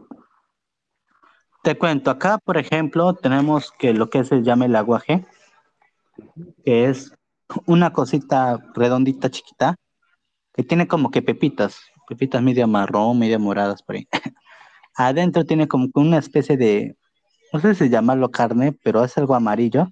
[1.64, 5.26] Te cuento, acá, por ejemplo, tenemos que lo que se llama el aguaje,
[6.64, 7.14] que es
[7.66, 9.76] una cosita redondita, chiquita,
[10.54, 14.08] que tiene como que pepitas, pepitas media marrón, media moradas por ahí.
[14.96, 16.96] Adentro tiene como una especie de,
[17.54, 19.92] no sé si llamarlo carne, pero es algo amarillo,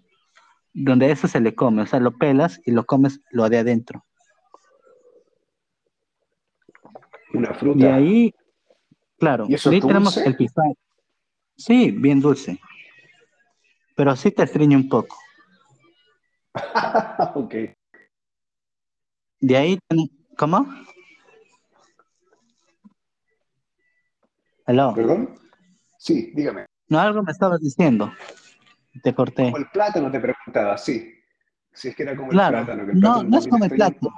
[0.73, 4.05] donde eso se le come, o sea, lo pelas y lo comes lo de adentro.
[7.33, 7.85] Una fruta.
[7.85, 8.33] De ahí,
[9.17, 10.77] claro, ¿Y eso ahí tenemos el pistacho.
[11.55, 12.59] Sí, bien dulce,
[13.95, 15.15] pero sí te estriñe un poco.
[17.35, 17.55] ok.
[19.39, 19.79] De ahí,
[20.37, 20.65] ¿cómo?
[24.65, 25.35] Aló, ¿Perdón?
[25.97, 26.65] Sí, dígame.
[26.93, 28.13] No, algo me estabas diciendo,
[29.01, 29.45] te corté.
[29.45, 31.11] Como el plátano te preguntaba, sí.
[31.73, 32.85] Si es que era como Claro, el plátano.
[32.85, 34.11] Que el no, plátano no es como el plátano.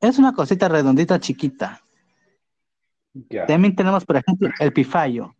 [0.00, 1.80] Es una cosita redondita chiquita.
[3.46, 5.34] También tenemos, por ejemplo, el pifayo,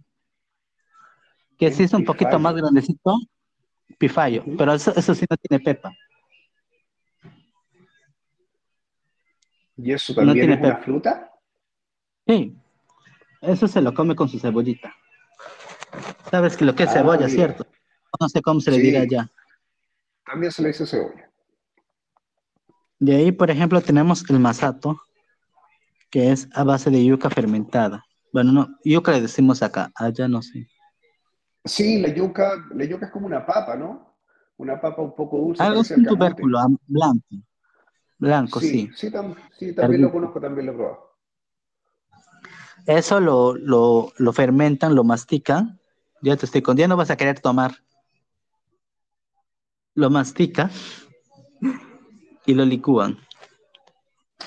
[1.59, 3.19] que sí es un poquito más grandecito,
[3.99, 4.57] pifayo, Ujú.
[4.57, 5.93] pero eso, eso sí no tiene pepa.
[9.77, 10.83] ¿Y eso No también tiene es una pepa.
[10.83, 11.33] fruta?
[12.27, 12.57] Sí,
[13.41, 14.95] eso se lo come con su cebollita.
[16.31, 17.31] Sabes que lo que es Ah, cebolla, mira.
[17.31, 17.67] ¿cierto?
[18.21, 19.31] No sé cómo se le dirá allá.
[20.25, 21.31] También se le dice cebolla.
[22.99, 25.01] De ahí, por ejemplo, tenemos el masato,
[26.11, 28.05] que es a base de yuca fermentada.
[28.33, 30.69] Bueno, no, yuca le decimos acá, allá no sé.
[31.65, 34.17] Sí, la yuca, la yuca es como una papa, ¿no?
[34.57, 37.27] Una papa un poco dulce, Algo es un tubérculo blanco.
[38.19, 38.89] Blanco, sí.
[38.89, 41.08] Sí, sí, tam- sí, también lo conozco, también lo he probado.
[42.89, 45.79] Eso lo, lo, lo fermentan, lo mastican.
[46.23, 47.73] Ya te estoy con, ya no vas a querer tomar.
[49.95, 50.71] Lo mastica
[52.47, 53.19] y lo licúan.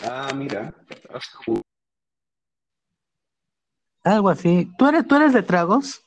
[0.04, 0.74] Ah, mira.
[4.04, 4.72] Algo así.
[4.76, 6.04] ¿Tú eres, tú eres de tragos?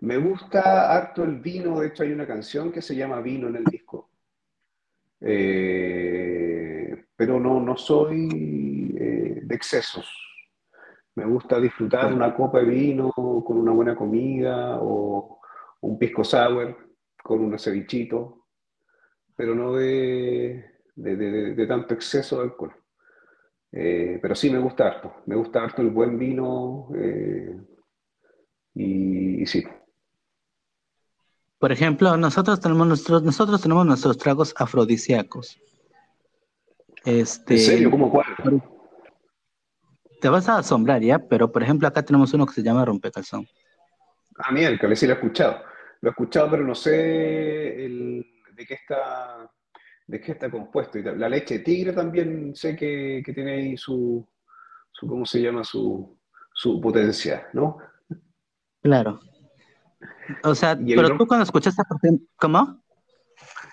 [0.00, 3.56] Me gusta harto el vino, de hecho hay una canción que se llama Vino en
[3.56, 4.10] el disco.
[5.18, 10.23] Eh, pero no, no soy eh, de excesos.
[11.16, 15.40] Me gusta disfrutar una copa de vino con una buena comida o
[15.82, 16.76] un pisco sour
[17.22, 18.46] con un cevichito,
[19.36, 20.64] pero no de,
[20.96, 22.74] de- de- de- de tanto exceso de alcohol.
[23.72, 27.60] Eh, pero sí me gusta harto, me gusta harto el buen vino eh,
[28.74, 29.64] y, y sí.
[31.58, 35.60] Por ejemplo, nosotros tenemos nuestros, nosotros tenemos nuestros tragos afrodisíacos.
[37.04, 37.90] Este, ¿En serio?
[37.90, 38.26] ¿Cómo cuál?
[40.24, 43.46] Te vas a asombrar ya, pero por ejemplo acá tenemos uno que se llama rompecalzón.
[44.38, 45.62] Ah, miércoles, sí lo he escuchado.
[46.00, 49.50] Lo he escuchado, pero no sé el- de qué está,
[50.06, 50.98] de qué está compuesto.
[50.98, 54.26] Y la leche de tigre también sé que, que tiene ahí su,
[54.92, 55.62] su, ¿cómo se llama?
[55.62, 56.18] Su,
[56.54, 57.76] su potencia, ¿no?
[58.82, 59.20] Claro.
[60.42, 61.82] O sea, pero tú cuando escuchaste,
[62.36, 62.82] ¿cómo?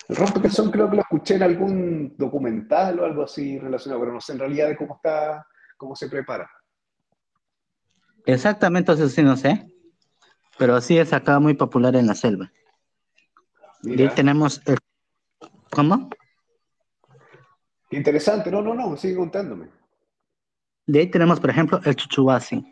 [0.10, 4.20] El rompecabezón creo que lo escuché en algún documental o algo así relacionado, pero no
[4.20, 5.48] sé en realidad de cómo está,
[5.82, 6.48] cómo se prepara.
[8.28, 9.66] Exactamente, eso sí no sé.
[10.60, 12.52] Pero sí es acá muy popular en la selva.
[13.82, 14.78] Y ahí Mira, tenemos el...
[15.72, 16.12] ¿Cómo?
[17.90, 18.52] interesante.
[18.52, 19.72] No, no, no, sigue contándome.
[20.86, 22.64] De ahí tenemos, por ejemplo, el chuchuasi.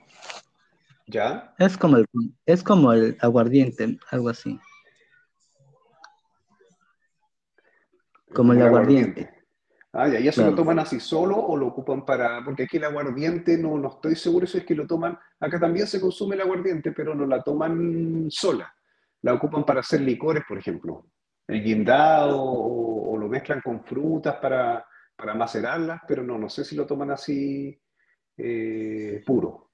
[1.08, 1.56] ¿Ya?
[1.58, 2.06] Es como el,
[2.46, 4.60] es como el aguardiente, algo así.
[8.36, 9.39] Como el aguardiente.
[9.92, 10.52] Ah, ya, ¿y eso Claro.
[10.52, 12.44] lo toman así solo o lo ocupan para...?
[12.44, 15.18] Porque aquí el aguardiente no, no estoy seguro si es que lo toman...
[15.40, 18.72] Acá también se consume el aguardiente, pero no la toman sola.
[19.22, 21.06] La ocupan para hacer licores, por ejemplo.
[21.48, 26.64] El guindado o, o lo mezclan con frutas para, para macerarlas, pero no, no sé
[26.64, 27.82] si lo toman así
[28.38, 29.72] eh, puro.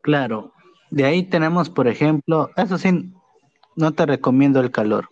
[0.00, 0.52] Claro.
[0.90, 3.12] De ahí tenemos, por ejemplo, eso sí,
[3.74, 5.08] no te recomiendo el calor.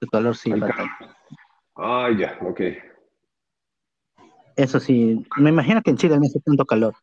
[0.00, 0.88] El calor sí, El fatal.
[1.82, 2.60] Ah, ya, ok.
[4.54, 6.94] Eso sí, me imagino que en Chile no hace tanto calor.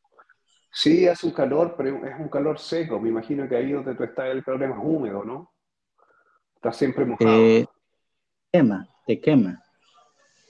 [0.72, 3.00] Sí, hace un calor, pero es un calor seco.
[3.00, 5.52] Me imagino que ahí donde tú estás el calor es más húmedo, ¿no?
[6.56, 7.42] Está siempre mojado.
[7.42, 7.66] Eh,
[8.52, 9.64] quema, te quema.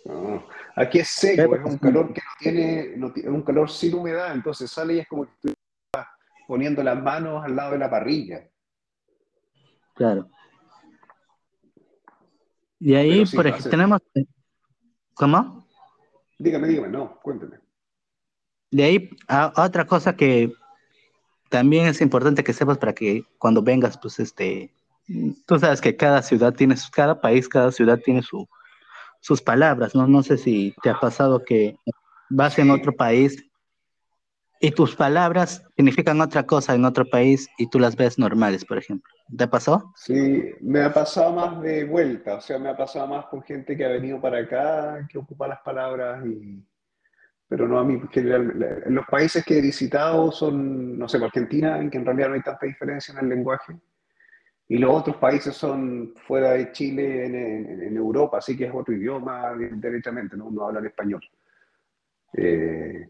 [0.10, 0.44] Ah,
[0.76, 4.70] Aquí es seco, es un calor que no tiene, no un calor sin humedad, entonces
[4.70, 6.14] sale y es como que estuvieras
[6.48, 8.46] poniendo las manos al lado de la parrilla.
[9.96, 10.30] Claro.
[12.80, 14.02] Y ahí, sí, por ejemplo, tenemos...
[15.14, 15.66] ¿Cómo?
[16.38, 17.60] Dígame, dígame, no, cuénteme.
[18.70, 20.54] De ahí a, a otra cosa que
[21.50, 24.72] también es importante que sepas para que cuando vengas, pues este,
[25.46, 28.48] tú sabes que cada ciudad tiene, cada país, cada ciudad tiene su,
[29.22, 30.06] sus palabras, ¿no?
[30.08, 31.78] No sé si te ha pasado que
[32.30, 32.72] vas en Sí.
[32.72, 33.47] otro país
[34.60, 38.78] y tus palabras significan otra cosa en otro país y tú las ves normales, por
[38.78, 39.14] ejemplo.
[39.36, 39.94] ¿Te pasó?
[39.96, 43.76] Sí, me ha pasado más de vuelta, o sea, me ha pasado más con gente
[43.76, 46.64] que ha venido para acá, que ocupa las palabras y...
[47.50, 51.90] Pero no a mí, porque los países que he visitado son, no sé, Argentina, en
[51.90, 53.74] que en realidad no hay tanta diferencia en el lenguaje.
[54.68, 59.54] Y los otros países son fuera de Chile, en, Europa, así que es otro idioma
[59.56, 60.52] directamente, ¿no?
[60.52, 61.22] No hablan español.
[62.34, 63.10] Eh,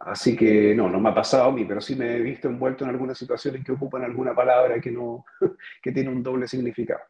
[0.00, 2.84] Así que no, no me ha pasado a mí, pero sí me he visto envuelto
[2.84, 5.24] en algunas situaciones que ocupan alguna palabra que no,
[5.82, 7.00] que tiene un doble significado.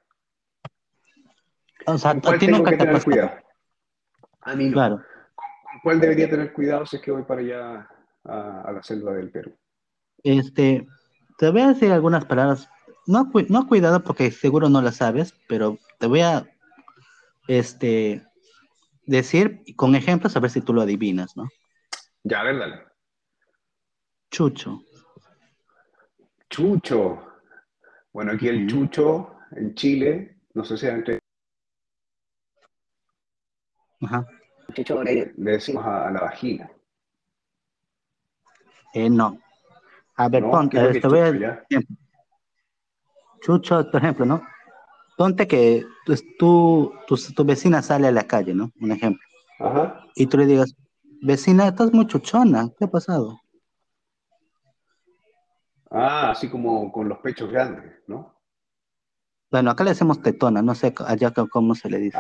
[1.87, 3.31] O sea, ¿Con cuál tengo que tener cuidado?
[4.43, 4.73] A mí no.
[4.73, 4.97] Claro.
[5.35, 7.89] ¿Con, cuál debería tener cuidado si es que voy para allá
[8.25, 9.57] a, la selva del Perú?
[10.23, 10.87] Este,
[11.39, 12.69] te voy a decir algunas palabras.
[13.07, 16.45] No, no cuidado porque seguro no las sabes, pero te voy a
[17.47, 18.25] este,
[19.05, 21.49] decir con ejemplos a ver si tú lo adivinas, ¿no?
[22.29, 22.83] Ya, a ver, dale.
[24.33, 24.83] Chucho.
[26.51, 27.23] Chucho.
[28.13, 31.21] Bueno, aquí el chucho en Chile, no sé si entre.
[34.01, 34.27] Ajá.
[34.75, 36.69] Chucho le, decimos a, la vagina.
[38.93, 39.39] Eh, no.
[40.17, 41.65] A ver, ponte, te voy a...
[43.41, 44.43] Chucho, por ejemplo, ¿no?
[45.17, 48.73] Ponte que tú, tu, tu, vecina sale a la calle, ¿no?
[48.81, 49.23] Un ejemplo.
[49.61, 50.05] Ajá.
[50.17, 50.75] Y tú le digas,
[51.23, 52.69] Vecina, estás muy chuchona.
[52.79, 53.41] ¿Qué ha pasado?
[55.91, 58.35] Ah, así como con los pechos grandes, ¿no?
[59.51, 62.19] Bueno, acá le hacemos tetona, no sé allá cómo se le dice.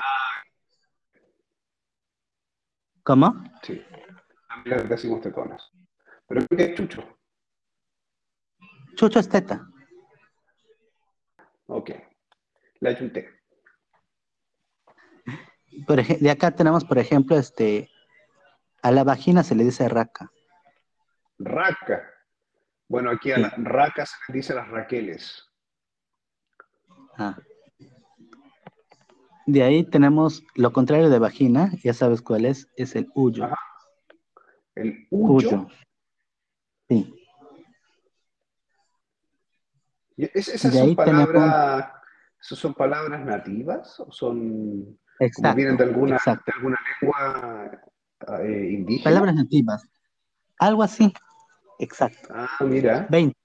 [3.03, 3.34] ¿Cómo?
[3.62, 3.82] Sí,
[4.49, 5.70] a mí le decimos tetonas.
[6.26, 7.03] Pero ¿qué es chucho?
[8.94, 9.66] Chucho es teta.
[11.66, 11.90] Ok,
[12.80, 13.28] la chuté.
[15.86, 17.90] Por de acá tenemos, por ejemplo, este
[18.87, 20.30] a la vagina se le dice raca.
[21.41, 22.09] Raca.
[22.89, 25.45] Bueno, aquí a la raca se le dice las raqueles.
[27.18, 27.37] Ah.
[29.45, 33.49] De ahí tenemos lo contrario de vagina, ya sabes cuál es, es el huyo.
[34.76, 35.66] ¿El huyo?
[36.89, 37.12] Sí.
[40.16, 41.91] ¿Esas son, palabras,
[42.39, 47.82] son palabras nativas o son exacto, vienen de alguna, de alguna lengua
[48.20, 49.88] eh, Palabras nativas.
[50.58, 51.12] Algo así.
[51.78, 52.28] Exacto.
[52.30, 53.06] Ah, mira.
[53.10, 53.36] 20.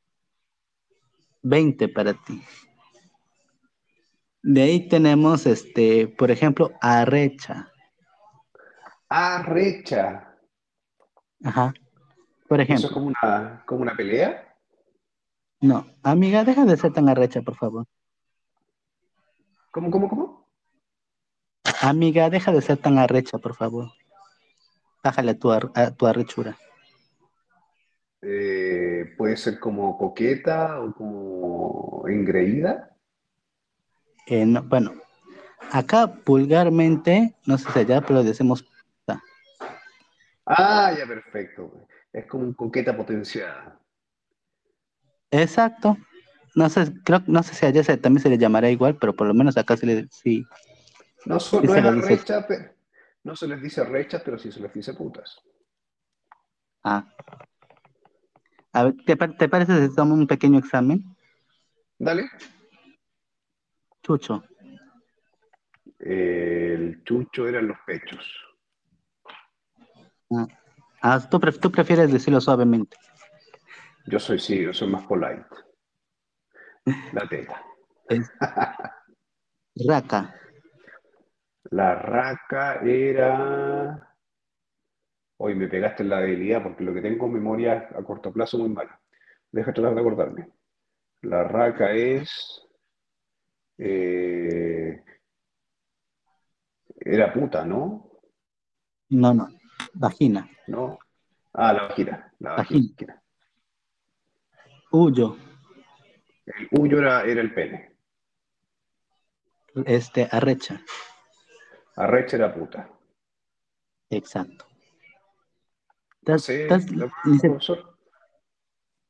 [1.43, 2.41] 20 para ti.
[4.43, 7.71] De ahí tenemos, este, por ejemplo, arrecha.
[9.09, 10.35] Arrecha.
[11.43, 11.73] Ajá.
[12.47, 12.85] Por ejemplo.
[12.85, 14.47] ¿Eso es como una, como una pelea?
[15.59, 17.85] No, amiga, deja de ser tan arrecha, por favor.
[19.69, 20.47] ¿Cómo, cómo, cómo?
[21.81, 23.91] Amiga, deja de ser tan arrecha, por favor.
[25.03, 25.49] Bájale a tu,
[25.97, 26.57] tu arrechura.
[28.21, 32.95] Eh, puede ser como coqueta o como engreída.
[34.27, 34.93] Eh, bueno,
[35.71, 38.63] acá vulgarmente, no sé si allá, pero decimos
[40.45, 41.71] Ah, ya perfecto.
[42.11, 43.79] Es como un coqueta potenciada.
[45.31, 45.97] Exacto.
[46.55, 49.33] No sé, creo, no sé si allá también se le llamará igual, pero por lo
[49.33, 50.45] menos acá se le sí.
[51.25, 52.73] No, solo es arrecha, pero
[53.23, 55.41] no se les dice rechas, pero sí se les dice putas.
[56.83, 57.05] Ah.
[58.73, 61.03] A ver, ¿te, parece si tomamos un pequeño examen?
[61.99, 62.29] Dale.
[64.01, 64.43] Chucho.
[65.99, 68.25] el chucho eran los pechos.
[70.31, 70.47] Ah,
[71.01, 72.97] ah tú, prefieres decirlo suavemente.
[74.07, 75.45] Yo soy, sí, yo soy más polite.
[77.13, 77.63] La teta.
[79.87, 80.35] Raca.
[81.71, 84.15] La raca era...
[85.37, 88.57] Hoy me pegaste en la debilidad porque lo que tengo en memoria a corto plazo
[88.57, 88.99] muy mala.
[89.51, 90.51] Deja tratar de acordarme.
[91.21, 92.61] La raca es...
[93.77, 95.03] Eh,
[96.99, 98.21] era puta, ¿no?
[99.09, 99.47] No, no.
[99.93, 100.49] Vagina.
[100.67, 100.99] No.
[101.53, 102.33] Ah, la vagina.
[102.39, 103.23] La vagina.
[104.91, 105.37] Huyo.
[106.45, 107.95] El huyo era, era el pene.
[109.85, 110.81] Este, arrecha.
[111.95, 112.89] Arrecha era puta.
[114.09, 114.65] Exacto.
[116.37, 116.67] ¿Sí?
[116.67, 117.11] ¿La prueba,
[117.41, 117.97] profesor?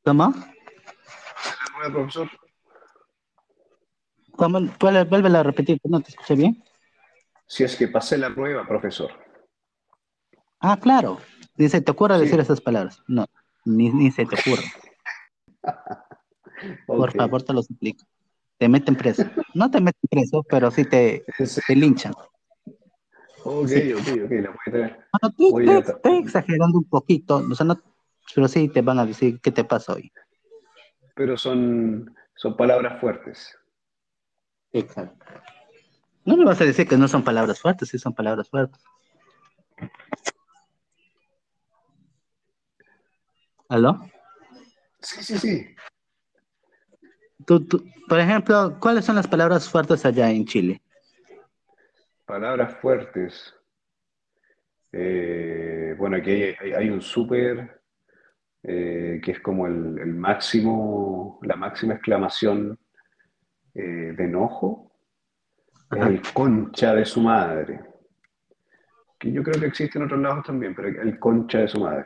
[0.03, 0.33] ¿Cómo?
[0.33, 2.29] ¿La prueba, profesor?
[4.31, 4.59] ¿Cómo?
[4.79, 6.63] Vuelve a repetir, ¿no te escuché bien?
[7.45, 9.11] Si es que pasé la prueba, profesor.
[10.59, 11.19] Ah, claro.
[11.55, 13.03] Dice, ¿te ocurre decir esas palabras?
[13.07, 13.27] No,
[13.65, 14.63] ni, se te ocurre.
[16.87, 18.05] Por favor, te lo suplico.
[18.57, 19.23] Te meten preso.
[19.53, 21.25] No te meten preso, pero sí te,
[21.67, 22.13] te linchan.
[23.53, 25.05] Ok, ok, ok, la a tener.
[25.51, 27.77] Bueno, tú, exagerando un poquito, o sea, no,
[28.33, 30.09] pero sí te van a decir qué te pasa hoy.
[31.15, 33.57] Pero son, son palabras fuertes.
[34.71, 35.25] Exacto.
[36.23, 38.81] No me vas a decir que no son palabras fuertes, sí son palabras fuertes.
[43.67, 43.99] ¿Aló?
[45.01, 45.75] Sí, sí, sí.
[47.45, 50.81] Tú, tú, por ejemplo, ¿cuáles son las palabras fuertes allá en Chile?
[52.31, 53.53] Palabras fuertes.
[54.93, 57.81] Eh, bueno, aquí hay, hay un súper
[58.63, 62.79] eh, que es como el, el, máximo, la máxima exclamación
[63.73, 64.93] eh, de enojo.
[65.91, 67.81] Es el concha de su madre.
[69.19, 72.05] Que yo creo que existe en otros lados también, pero el concha de su madre.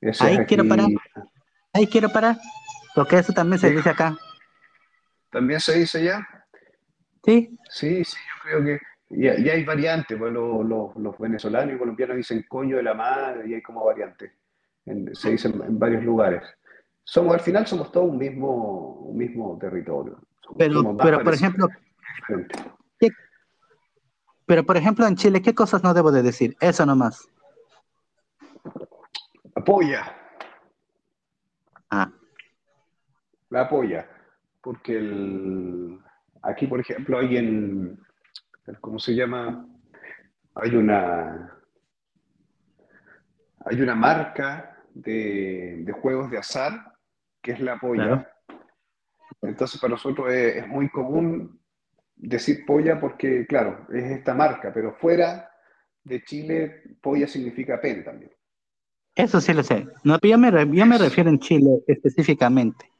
[0.00, 0.46] Ese Ahí aquí...
[0.46, 0.88] quiero parar.
[1.72, 2.36] Ahí quiero parar.
[2.96, 4.18] Porque eso también se dice acá.
[5.30, 6.26] ¿También se dice ya?
[7.24, 7.56] Sí.
[7.70, 11.78] Sí, sí, yo creo que y, y hay variantes, pues los, los, los, venezolanos y
[11.78, 14.32] colombianos dicen coño de la madre y hay como variantes.
[14.84, 16.42] En, se dice en, en, varios lugares.
[17.04, 20.18] Somos, al final somos todos un mismo, un mismo territorio.
[20.40, 21.68] Somos, pero, somos pero por ejemplo,
[22.98, 23.08] ¿qué,
[24.44, 26.56] pero por ejemplo en Chile, ¿qué cosas no debo de decir?
[26.60, 27.28] Eso nomás.
[29.54, 30.14] Apoya.
[31.90, 32.10] Ah.
[33.50, 34.08] La apoya.
[34.60, 36.00] Porque el,
[36.42, 38.00] aquí, por ejemplo, hay en,
[38.80, 39.66] ¿cómo se llama?
[40.54, 41.56] Hay una,
[43.64, 46.94] hay una marca de, de juegos de azar
[47.42, 48.04] que es la polla.
[48.04, 48.26] Claro.
[49.42, 51.60] Entonces para nosotros es, es, muy común
[52.16, 55.50] decir polla porque, claro, es esta marca, pero fuera
[56.02, 58.32] de Chile, polla significa pen también.
[59.14, 59.86] Eso sí lo sé.
[60.04, 62.90] No, yo, me, yo me refiero en Chile específicamente.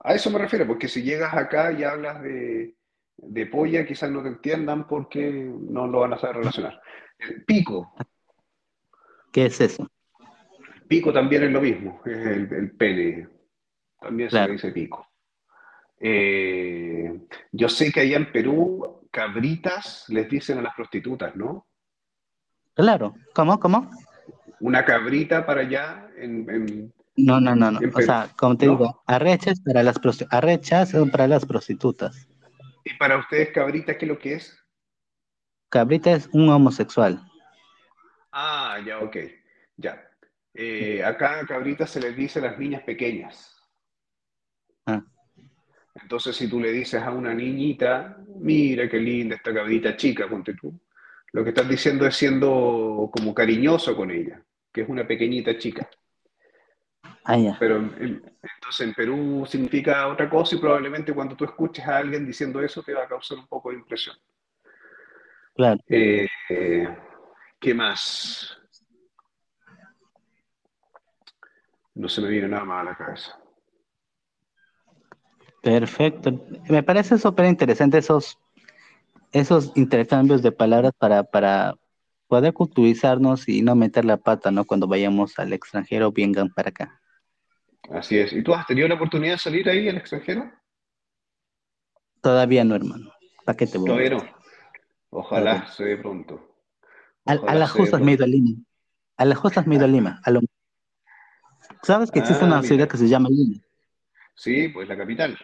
[0.00, 2.74] A eso me refiero, porque si llegas acá y hablas de,
[3.22, 6.80] de polla quizás no te entiendan porque no lo van a saber relacionar.
[7.18, 7.94] El pico.
[9.32, 9.88] ¿Qué es eso?
[10.88, 13.28] Pico también es lo mismo, es el, el pene.
[14.00, 14.46] También claro.
[14.46, 15.06] se dice pico.
[16.00, 21.66] Eh, yo sé que allá en Perú, cabritas les dicen a las prostitutas, ¿no?
[22.74, 23.14] Claro.
[23.34, 23.60] ¿Cómo?
[23.60, 23.90] ¿Cómo?
[24.60, 27.80] Una cabrita para allá en, en no, no, no, no.
[27.94, 28.72] O sea, como te ¿no?
[28.72, 29.96] digo, arrechas para las
[30.30, 32.29] arrechas son para las prostitutas.
[32.84, 34.58] ¿Y para ustedes cabrita qué es lo que es?
[35.68, 37.20] Cabrita es un homosexual.
[38.32, 39.16] Ah, ya, ok.
[39.76, 40.08] Ya.
[40.54, 43.56] Eh, acá cabrita se les dice a las niñas pequeñas.
[44.86, 45.02] Ah.
[45.94, 50.54] Entonces, si tú le dices a una niñita, mira qué linda esta cabrita chica, ponte
[50.54, 50.80] tú,
[51.32, 55.88] lo que estás diciendo es siendo como cariñoso con ella, que es una pequeñita chica.
[57.24, 57.56] Ah.
[57.58, 62.26] Pero en, entonces en Perú significa otra cosa y probablemente cuando tú escuches a alguien
[62.26, 64.16] diciendo eso te va a causar un poco de impresión.
[65.54, 65.78] Claro.
[65.88, 66.28] Eh,
[67.58, 68.56] ¿Qué más?
[71.94, 73.38] No se me viene nada más a la cabeza.
[75.62, 76.46] Perfecto.
[76.68, 78.38] Me parece súper interesante esos,
[79.32, 81.74] esos intercambios de palabras para, para
[82.28, 84.64] poder culturizarnos y no meter la pata, ¿no?
[84.64, 86.99] Cuando vayamos al extranjero, vengan para acá.
[87.90, 88.32] Así es.
[88.32, 90.50] ¿Y tú has tenido la oportunidad de salir ahí al extranjero?
[92.20, 93.12] Todavía no, hermano.
[93.44, 94.24] ¿Para qué te voy Todavía no.
[95.10, 95.72] Ojalá Todavía.
[95.72, 96.34] se dé pronto.
[97.24, 98.50] Ojalá a, a las justas me he ido a Lima.
[99.16, 100.20] A las justas me he ido a Lima.
[100.24, 100.40] A lo...
[101.82, 102.68] ¿Sabes que existe ah, una mira.
[102.68, 103.60] ciudad que se llama Lima?
[104.34, 105.36] Sí, pues la capital.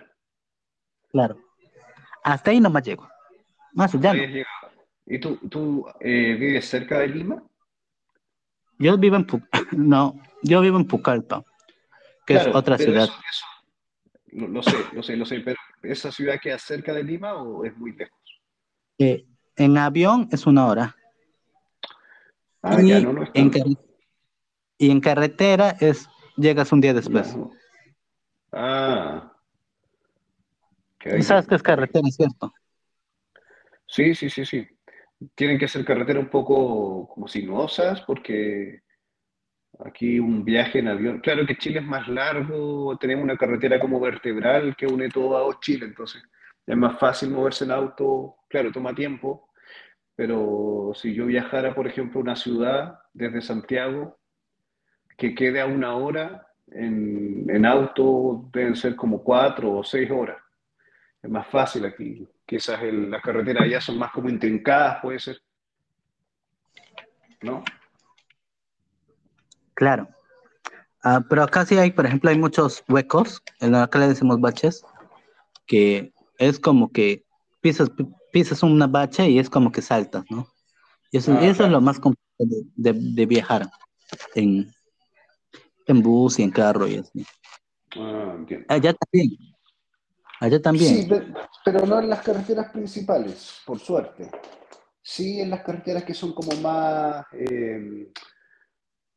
[1.10, 1.38] Claro.
[2.22, 3.08] Hasta ahí nomás llego.
[3.72, 4.22] Más allá no.
[5.08, 7.42] ¿Y tú, tú eh, vives cerca de Lima?
[8.78, 9.40] Yo vivo en Pu
[9.72, 11.44] no, yo vivo en Pucallpa
[12.26, 13.04] que claro, es otra ciudad.
[13.04, 13.46] Eso, eso,
[14.32, 17.64] lo, lo, sé, lo sé, lo sé, pero ¿esa ciudad queda cerca de Lima o
[17.64, 18.18] es muy lejos?
[18.98, 19.24] Eh,
[19.56, 20.96] en avión es una hora.
[22.62, 23.50] Ah, y, ya, no, no es en
[24.78, 27.34] y en carretera es llegas un día después.
[27.34, 27.50] No.
[28.52, 29.32] Ah.
[30.96, 31.22] Okay.
[31.22, 32.52] ¿Sabes qué es carretera, cierto?
[33.86, 34.66] Sí, sí, sí, sí.
[35.34, 38.82] Tienen que ser carreteras un poco como sinuosas porque
[39.84, 41.20] Aquí un viaje en avión.
[41.20, 45.60] Claro que Chile es más largo, tenemos una carretera como vertebral que une todo a
[45.60, 46.22] Chile, entonces
[46.66, 48.36] es más fácil moverse en auto.
[48.48, 49.50] Claro, toma tiempo,
[50.14, 54.18] pero si yo viajara, por ejemplo, a una ciudad desde Santiago,
[55.16, 60.38] que quede a una hora, en, en auto deben ser como cuatro o seis horas.
[61.22, 62.26] Es más fácil aquí.
[62.44, 65.40] Quizás el, las carreteras allá son más como intrincadas, puede ser.
[67.42, 67.62] ¿No?
[69.76, 70.08] Claro.
[71.04, 74.82] Uh, pero acá sí hay, por ejemplo, hay muchos huecos, en acá le decimos baches,
[75.66, 77.24] que es como que
[77.60, 77.90] pisas,
[78.32, 80.48] pisas una bache y es como que saltas, ¿no?
[81.12, 81.66] Y eso, ah, eso claro.
[81.66, 83.70] es lo más complicado de, de, de, viajar
[84.34, 84.72] en,
[85.86, 87.24] en bus y en carro y así.
[87.96, 88.36] Ah.
[88.68, 89.38] Allá también.
[90.40, 91.02] Allá también.
[91.02, 91.32] Sí, pe-
[91.64, 94.30] pero no en las carreteras principales, por suerte.
[95.02, 98.12] Sí en las carreteras que son como más, eh,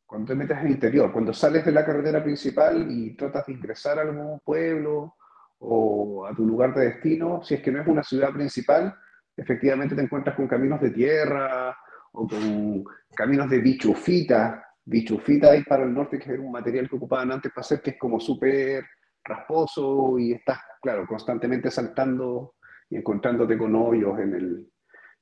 [0.10, 4.00] cuando te metes el interior, cuando sales de la carretera principal y tratas de ingresar
[4.00, 5.18] a algún pueblo
[5.60, 8.96] o a tu lugar de destino, si es que no es una ciudad principal,
[9.38, 11.78] efectivamente te encuentras con caminos de tierra
[12.14, 12.84] o con
[13.16, 14.66] caminos de bichufita.
[14.84, 17.92] Bichufita ahí para el norte, que era un material que ocupaban antes para hacer, que
[17.92, 18.84] es como súper
[19.24, 22.56] rasposo y estás, claro, constantemente saltando
[22.90, 24.72] y encontrándote con hoyos en el,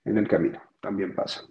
[0.06, 0.62] en el camino.
[0.80, 1.42] También pasa.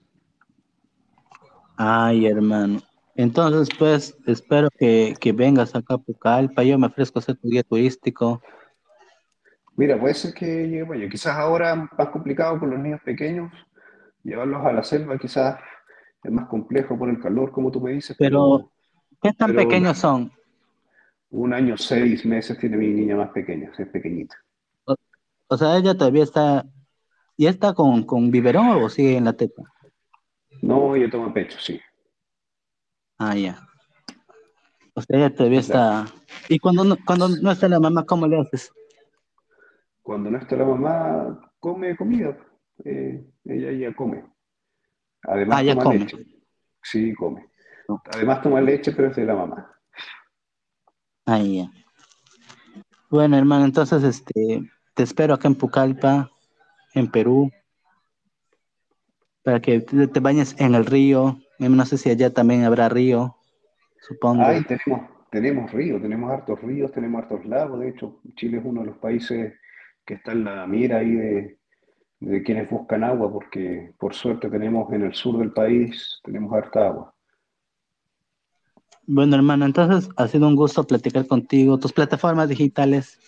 [1.76, 2.80] Ay, hermano.
[3.17, 6.62] Entonces, pues, espero que, que vengas acá a Pucallpa.
[6.62, 8.43] Yo me ofrezco a ser tu guía turístico.
[9.77, 13.53] Mira, puede ser que llegue, bueno, quizás ahora más complicado con los niños pequeños,
[14.23, 15.59] llevarlos a la selva quizás
[16.23, 18.73] es más complejo por el calor, como tú me dices, Pero, pero,
[19.23, 20.33] ¿qué tan pero pequeños son?
[21.31, 24.37] un año, seis meses tiene mi niña más pequeña, es pequeñita.
[24.85, 24.95] O,
[25.49, 26.64] o sea, ella todavía está,
[27.37, 29.62] ¿ya está con, con biberón o sigue en la teta?
[30.62, 31.81] No, ella toma pecho, sí.
[33.19, 33.67] Ah, ya.
[34.95, 36.07] O sea, ella todavía está.
[36.49, 38.73] Y cuando no, cuando no está la mamá, ¿cómo le haces?
[40.03, 42.37] Cuando no está la mamá, come comida.
[42.85, 44.25] eh, ella ya come.
[45.23, 45.99] Además Ah, ya toma come.
[46.01, 46.27] leche.
[46.83, 47.49] Sí, come.
[48.12, 49.73] Además toma leche, pero es de la mamá.
[51.27, 51.71] Ah, ya.
[53.11, 56.31] Bueno, hermano, entonces este, te espero acá en Pucallpa,
[56.95, 57.51] en Perú,
[59.43, 61.39] para que te, te bañes en el río.
[61.59, 63.37] Eh, No sé si allá también habrá río,
[64.01, 64.45] supongo.
[64.45, 67.81] Ay, tenemos, tenemos ríos, tenemos hartos ríos, tenemos hartos lagos.
[67.81, 69.55] De hecho, Chile es uno de los países
[70.05, 71.59] que está en la mira ahí de,
[72.21, 76.87] de quienes buscan agua, porque por suerte tenemos en el sur del país, tenemos harta
[76.87, 77.15] agua.
[79.09, 81.79] Bueno, hermano, entonces ha sido un gusto platicar contigo.
[81.79, 83.19] Tus plataformas digitales.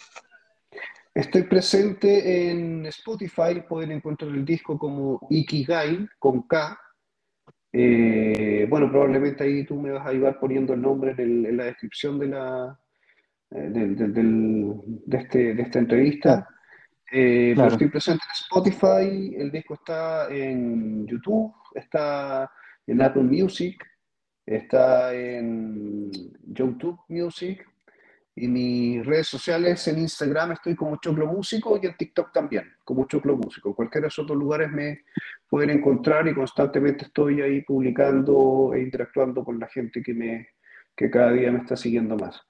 [1.15, 6.79] Estoy presente en Spotify, pueden encontrar el disco como Ikigai con K.
[7.73, 11.57] Eh, bueno, probablemente ahí tú me vas a ayudar poniendo el nombre en, el- en
[11.59, 12.79] la descripción de, la,
[13.51, 13.97] eh, del-
[15.07, 16.49] de, este, de esta entrevista.
[17.13, 17.69] Eh, Claro.
[17.71, 22.51] Pero estoy presente en Spotify, el disco está en YouTube, está
[22.87, 23.85] en Apple Music,
[24.47, 26.11] está en
[26.47, 27.68] YouTube Music
[28.41, 33.07] y mis redes sociales en Instagram estoy como Choclo Músico y en TikTok también, como
[33.07, 33.71] Choclo Músico.
[33.71, 35.03] En cualquiera de esos otros lugares me
[35.49, 40.51] pueden encontrar y constantemente estoy ahí publicando e interactuando con la gente que, me,
[40.95, 42.41] que cada día me está siguiendo más.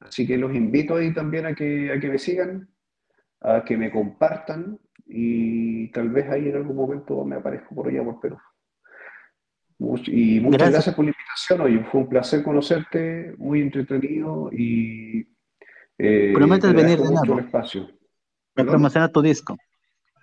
[0.00, 2.68] Así que los invito ahí también a que, a que me sigan,
[3.40, 8.02] a que me compartan y tal vez ahí en algún momento me aparezco por allá
[8.02, 8.38] por Perú.
[10.06, 10.72] Y muchas Gracias.
[10.72, 15.33] gracias por la invitación, oye, fue un placer conocerte, muy entretenido y
[15.98, 17.40] eh, ¿Prometes te venir de nuevo?
[17.40, 17.88] espacio.
[18.54, 19.56] Para promocionar tu disco.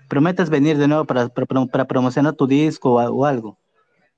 [0.08, 3.58] ¿Prometes venir de nuevo para, para, para promocionar tu disco o, algo?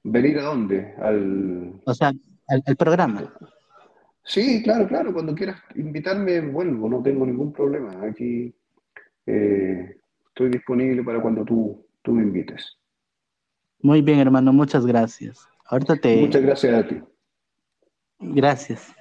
[0.04, 0.94] ¿Venir a dónde?
[1.00, 1.82] Al...
[1.86, 2.14] O sea,
[2.48, 3.32] al, al programa.
[4.26, 8.06] Sí, claro, claro, cuando quieras invitarme, vuelvo, no tengo ningún problema.
[8.06, 8.54] Aquí
[9.26, 9.98] eh,
[10.28, 12.78] estoy disponible para cuando tú, tú me invites.
[13.82, 15.46] Muy bien, hermano, muchas gracias.
[15.66, 16.22] Ahorita te...
[16.22, 17.02] Muchas gracias a ti.
[18.20, 18.96] Gracias.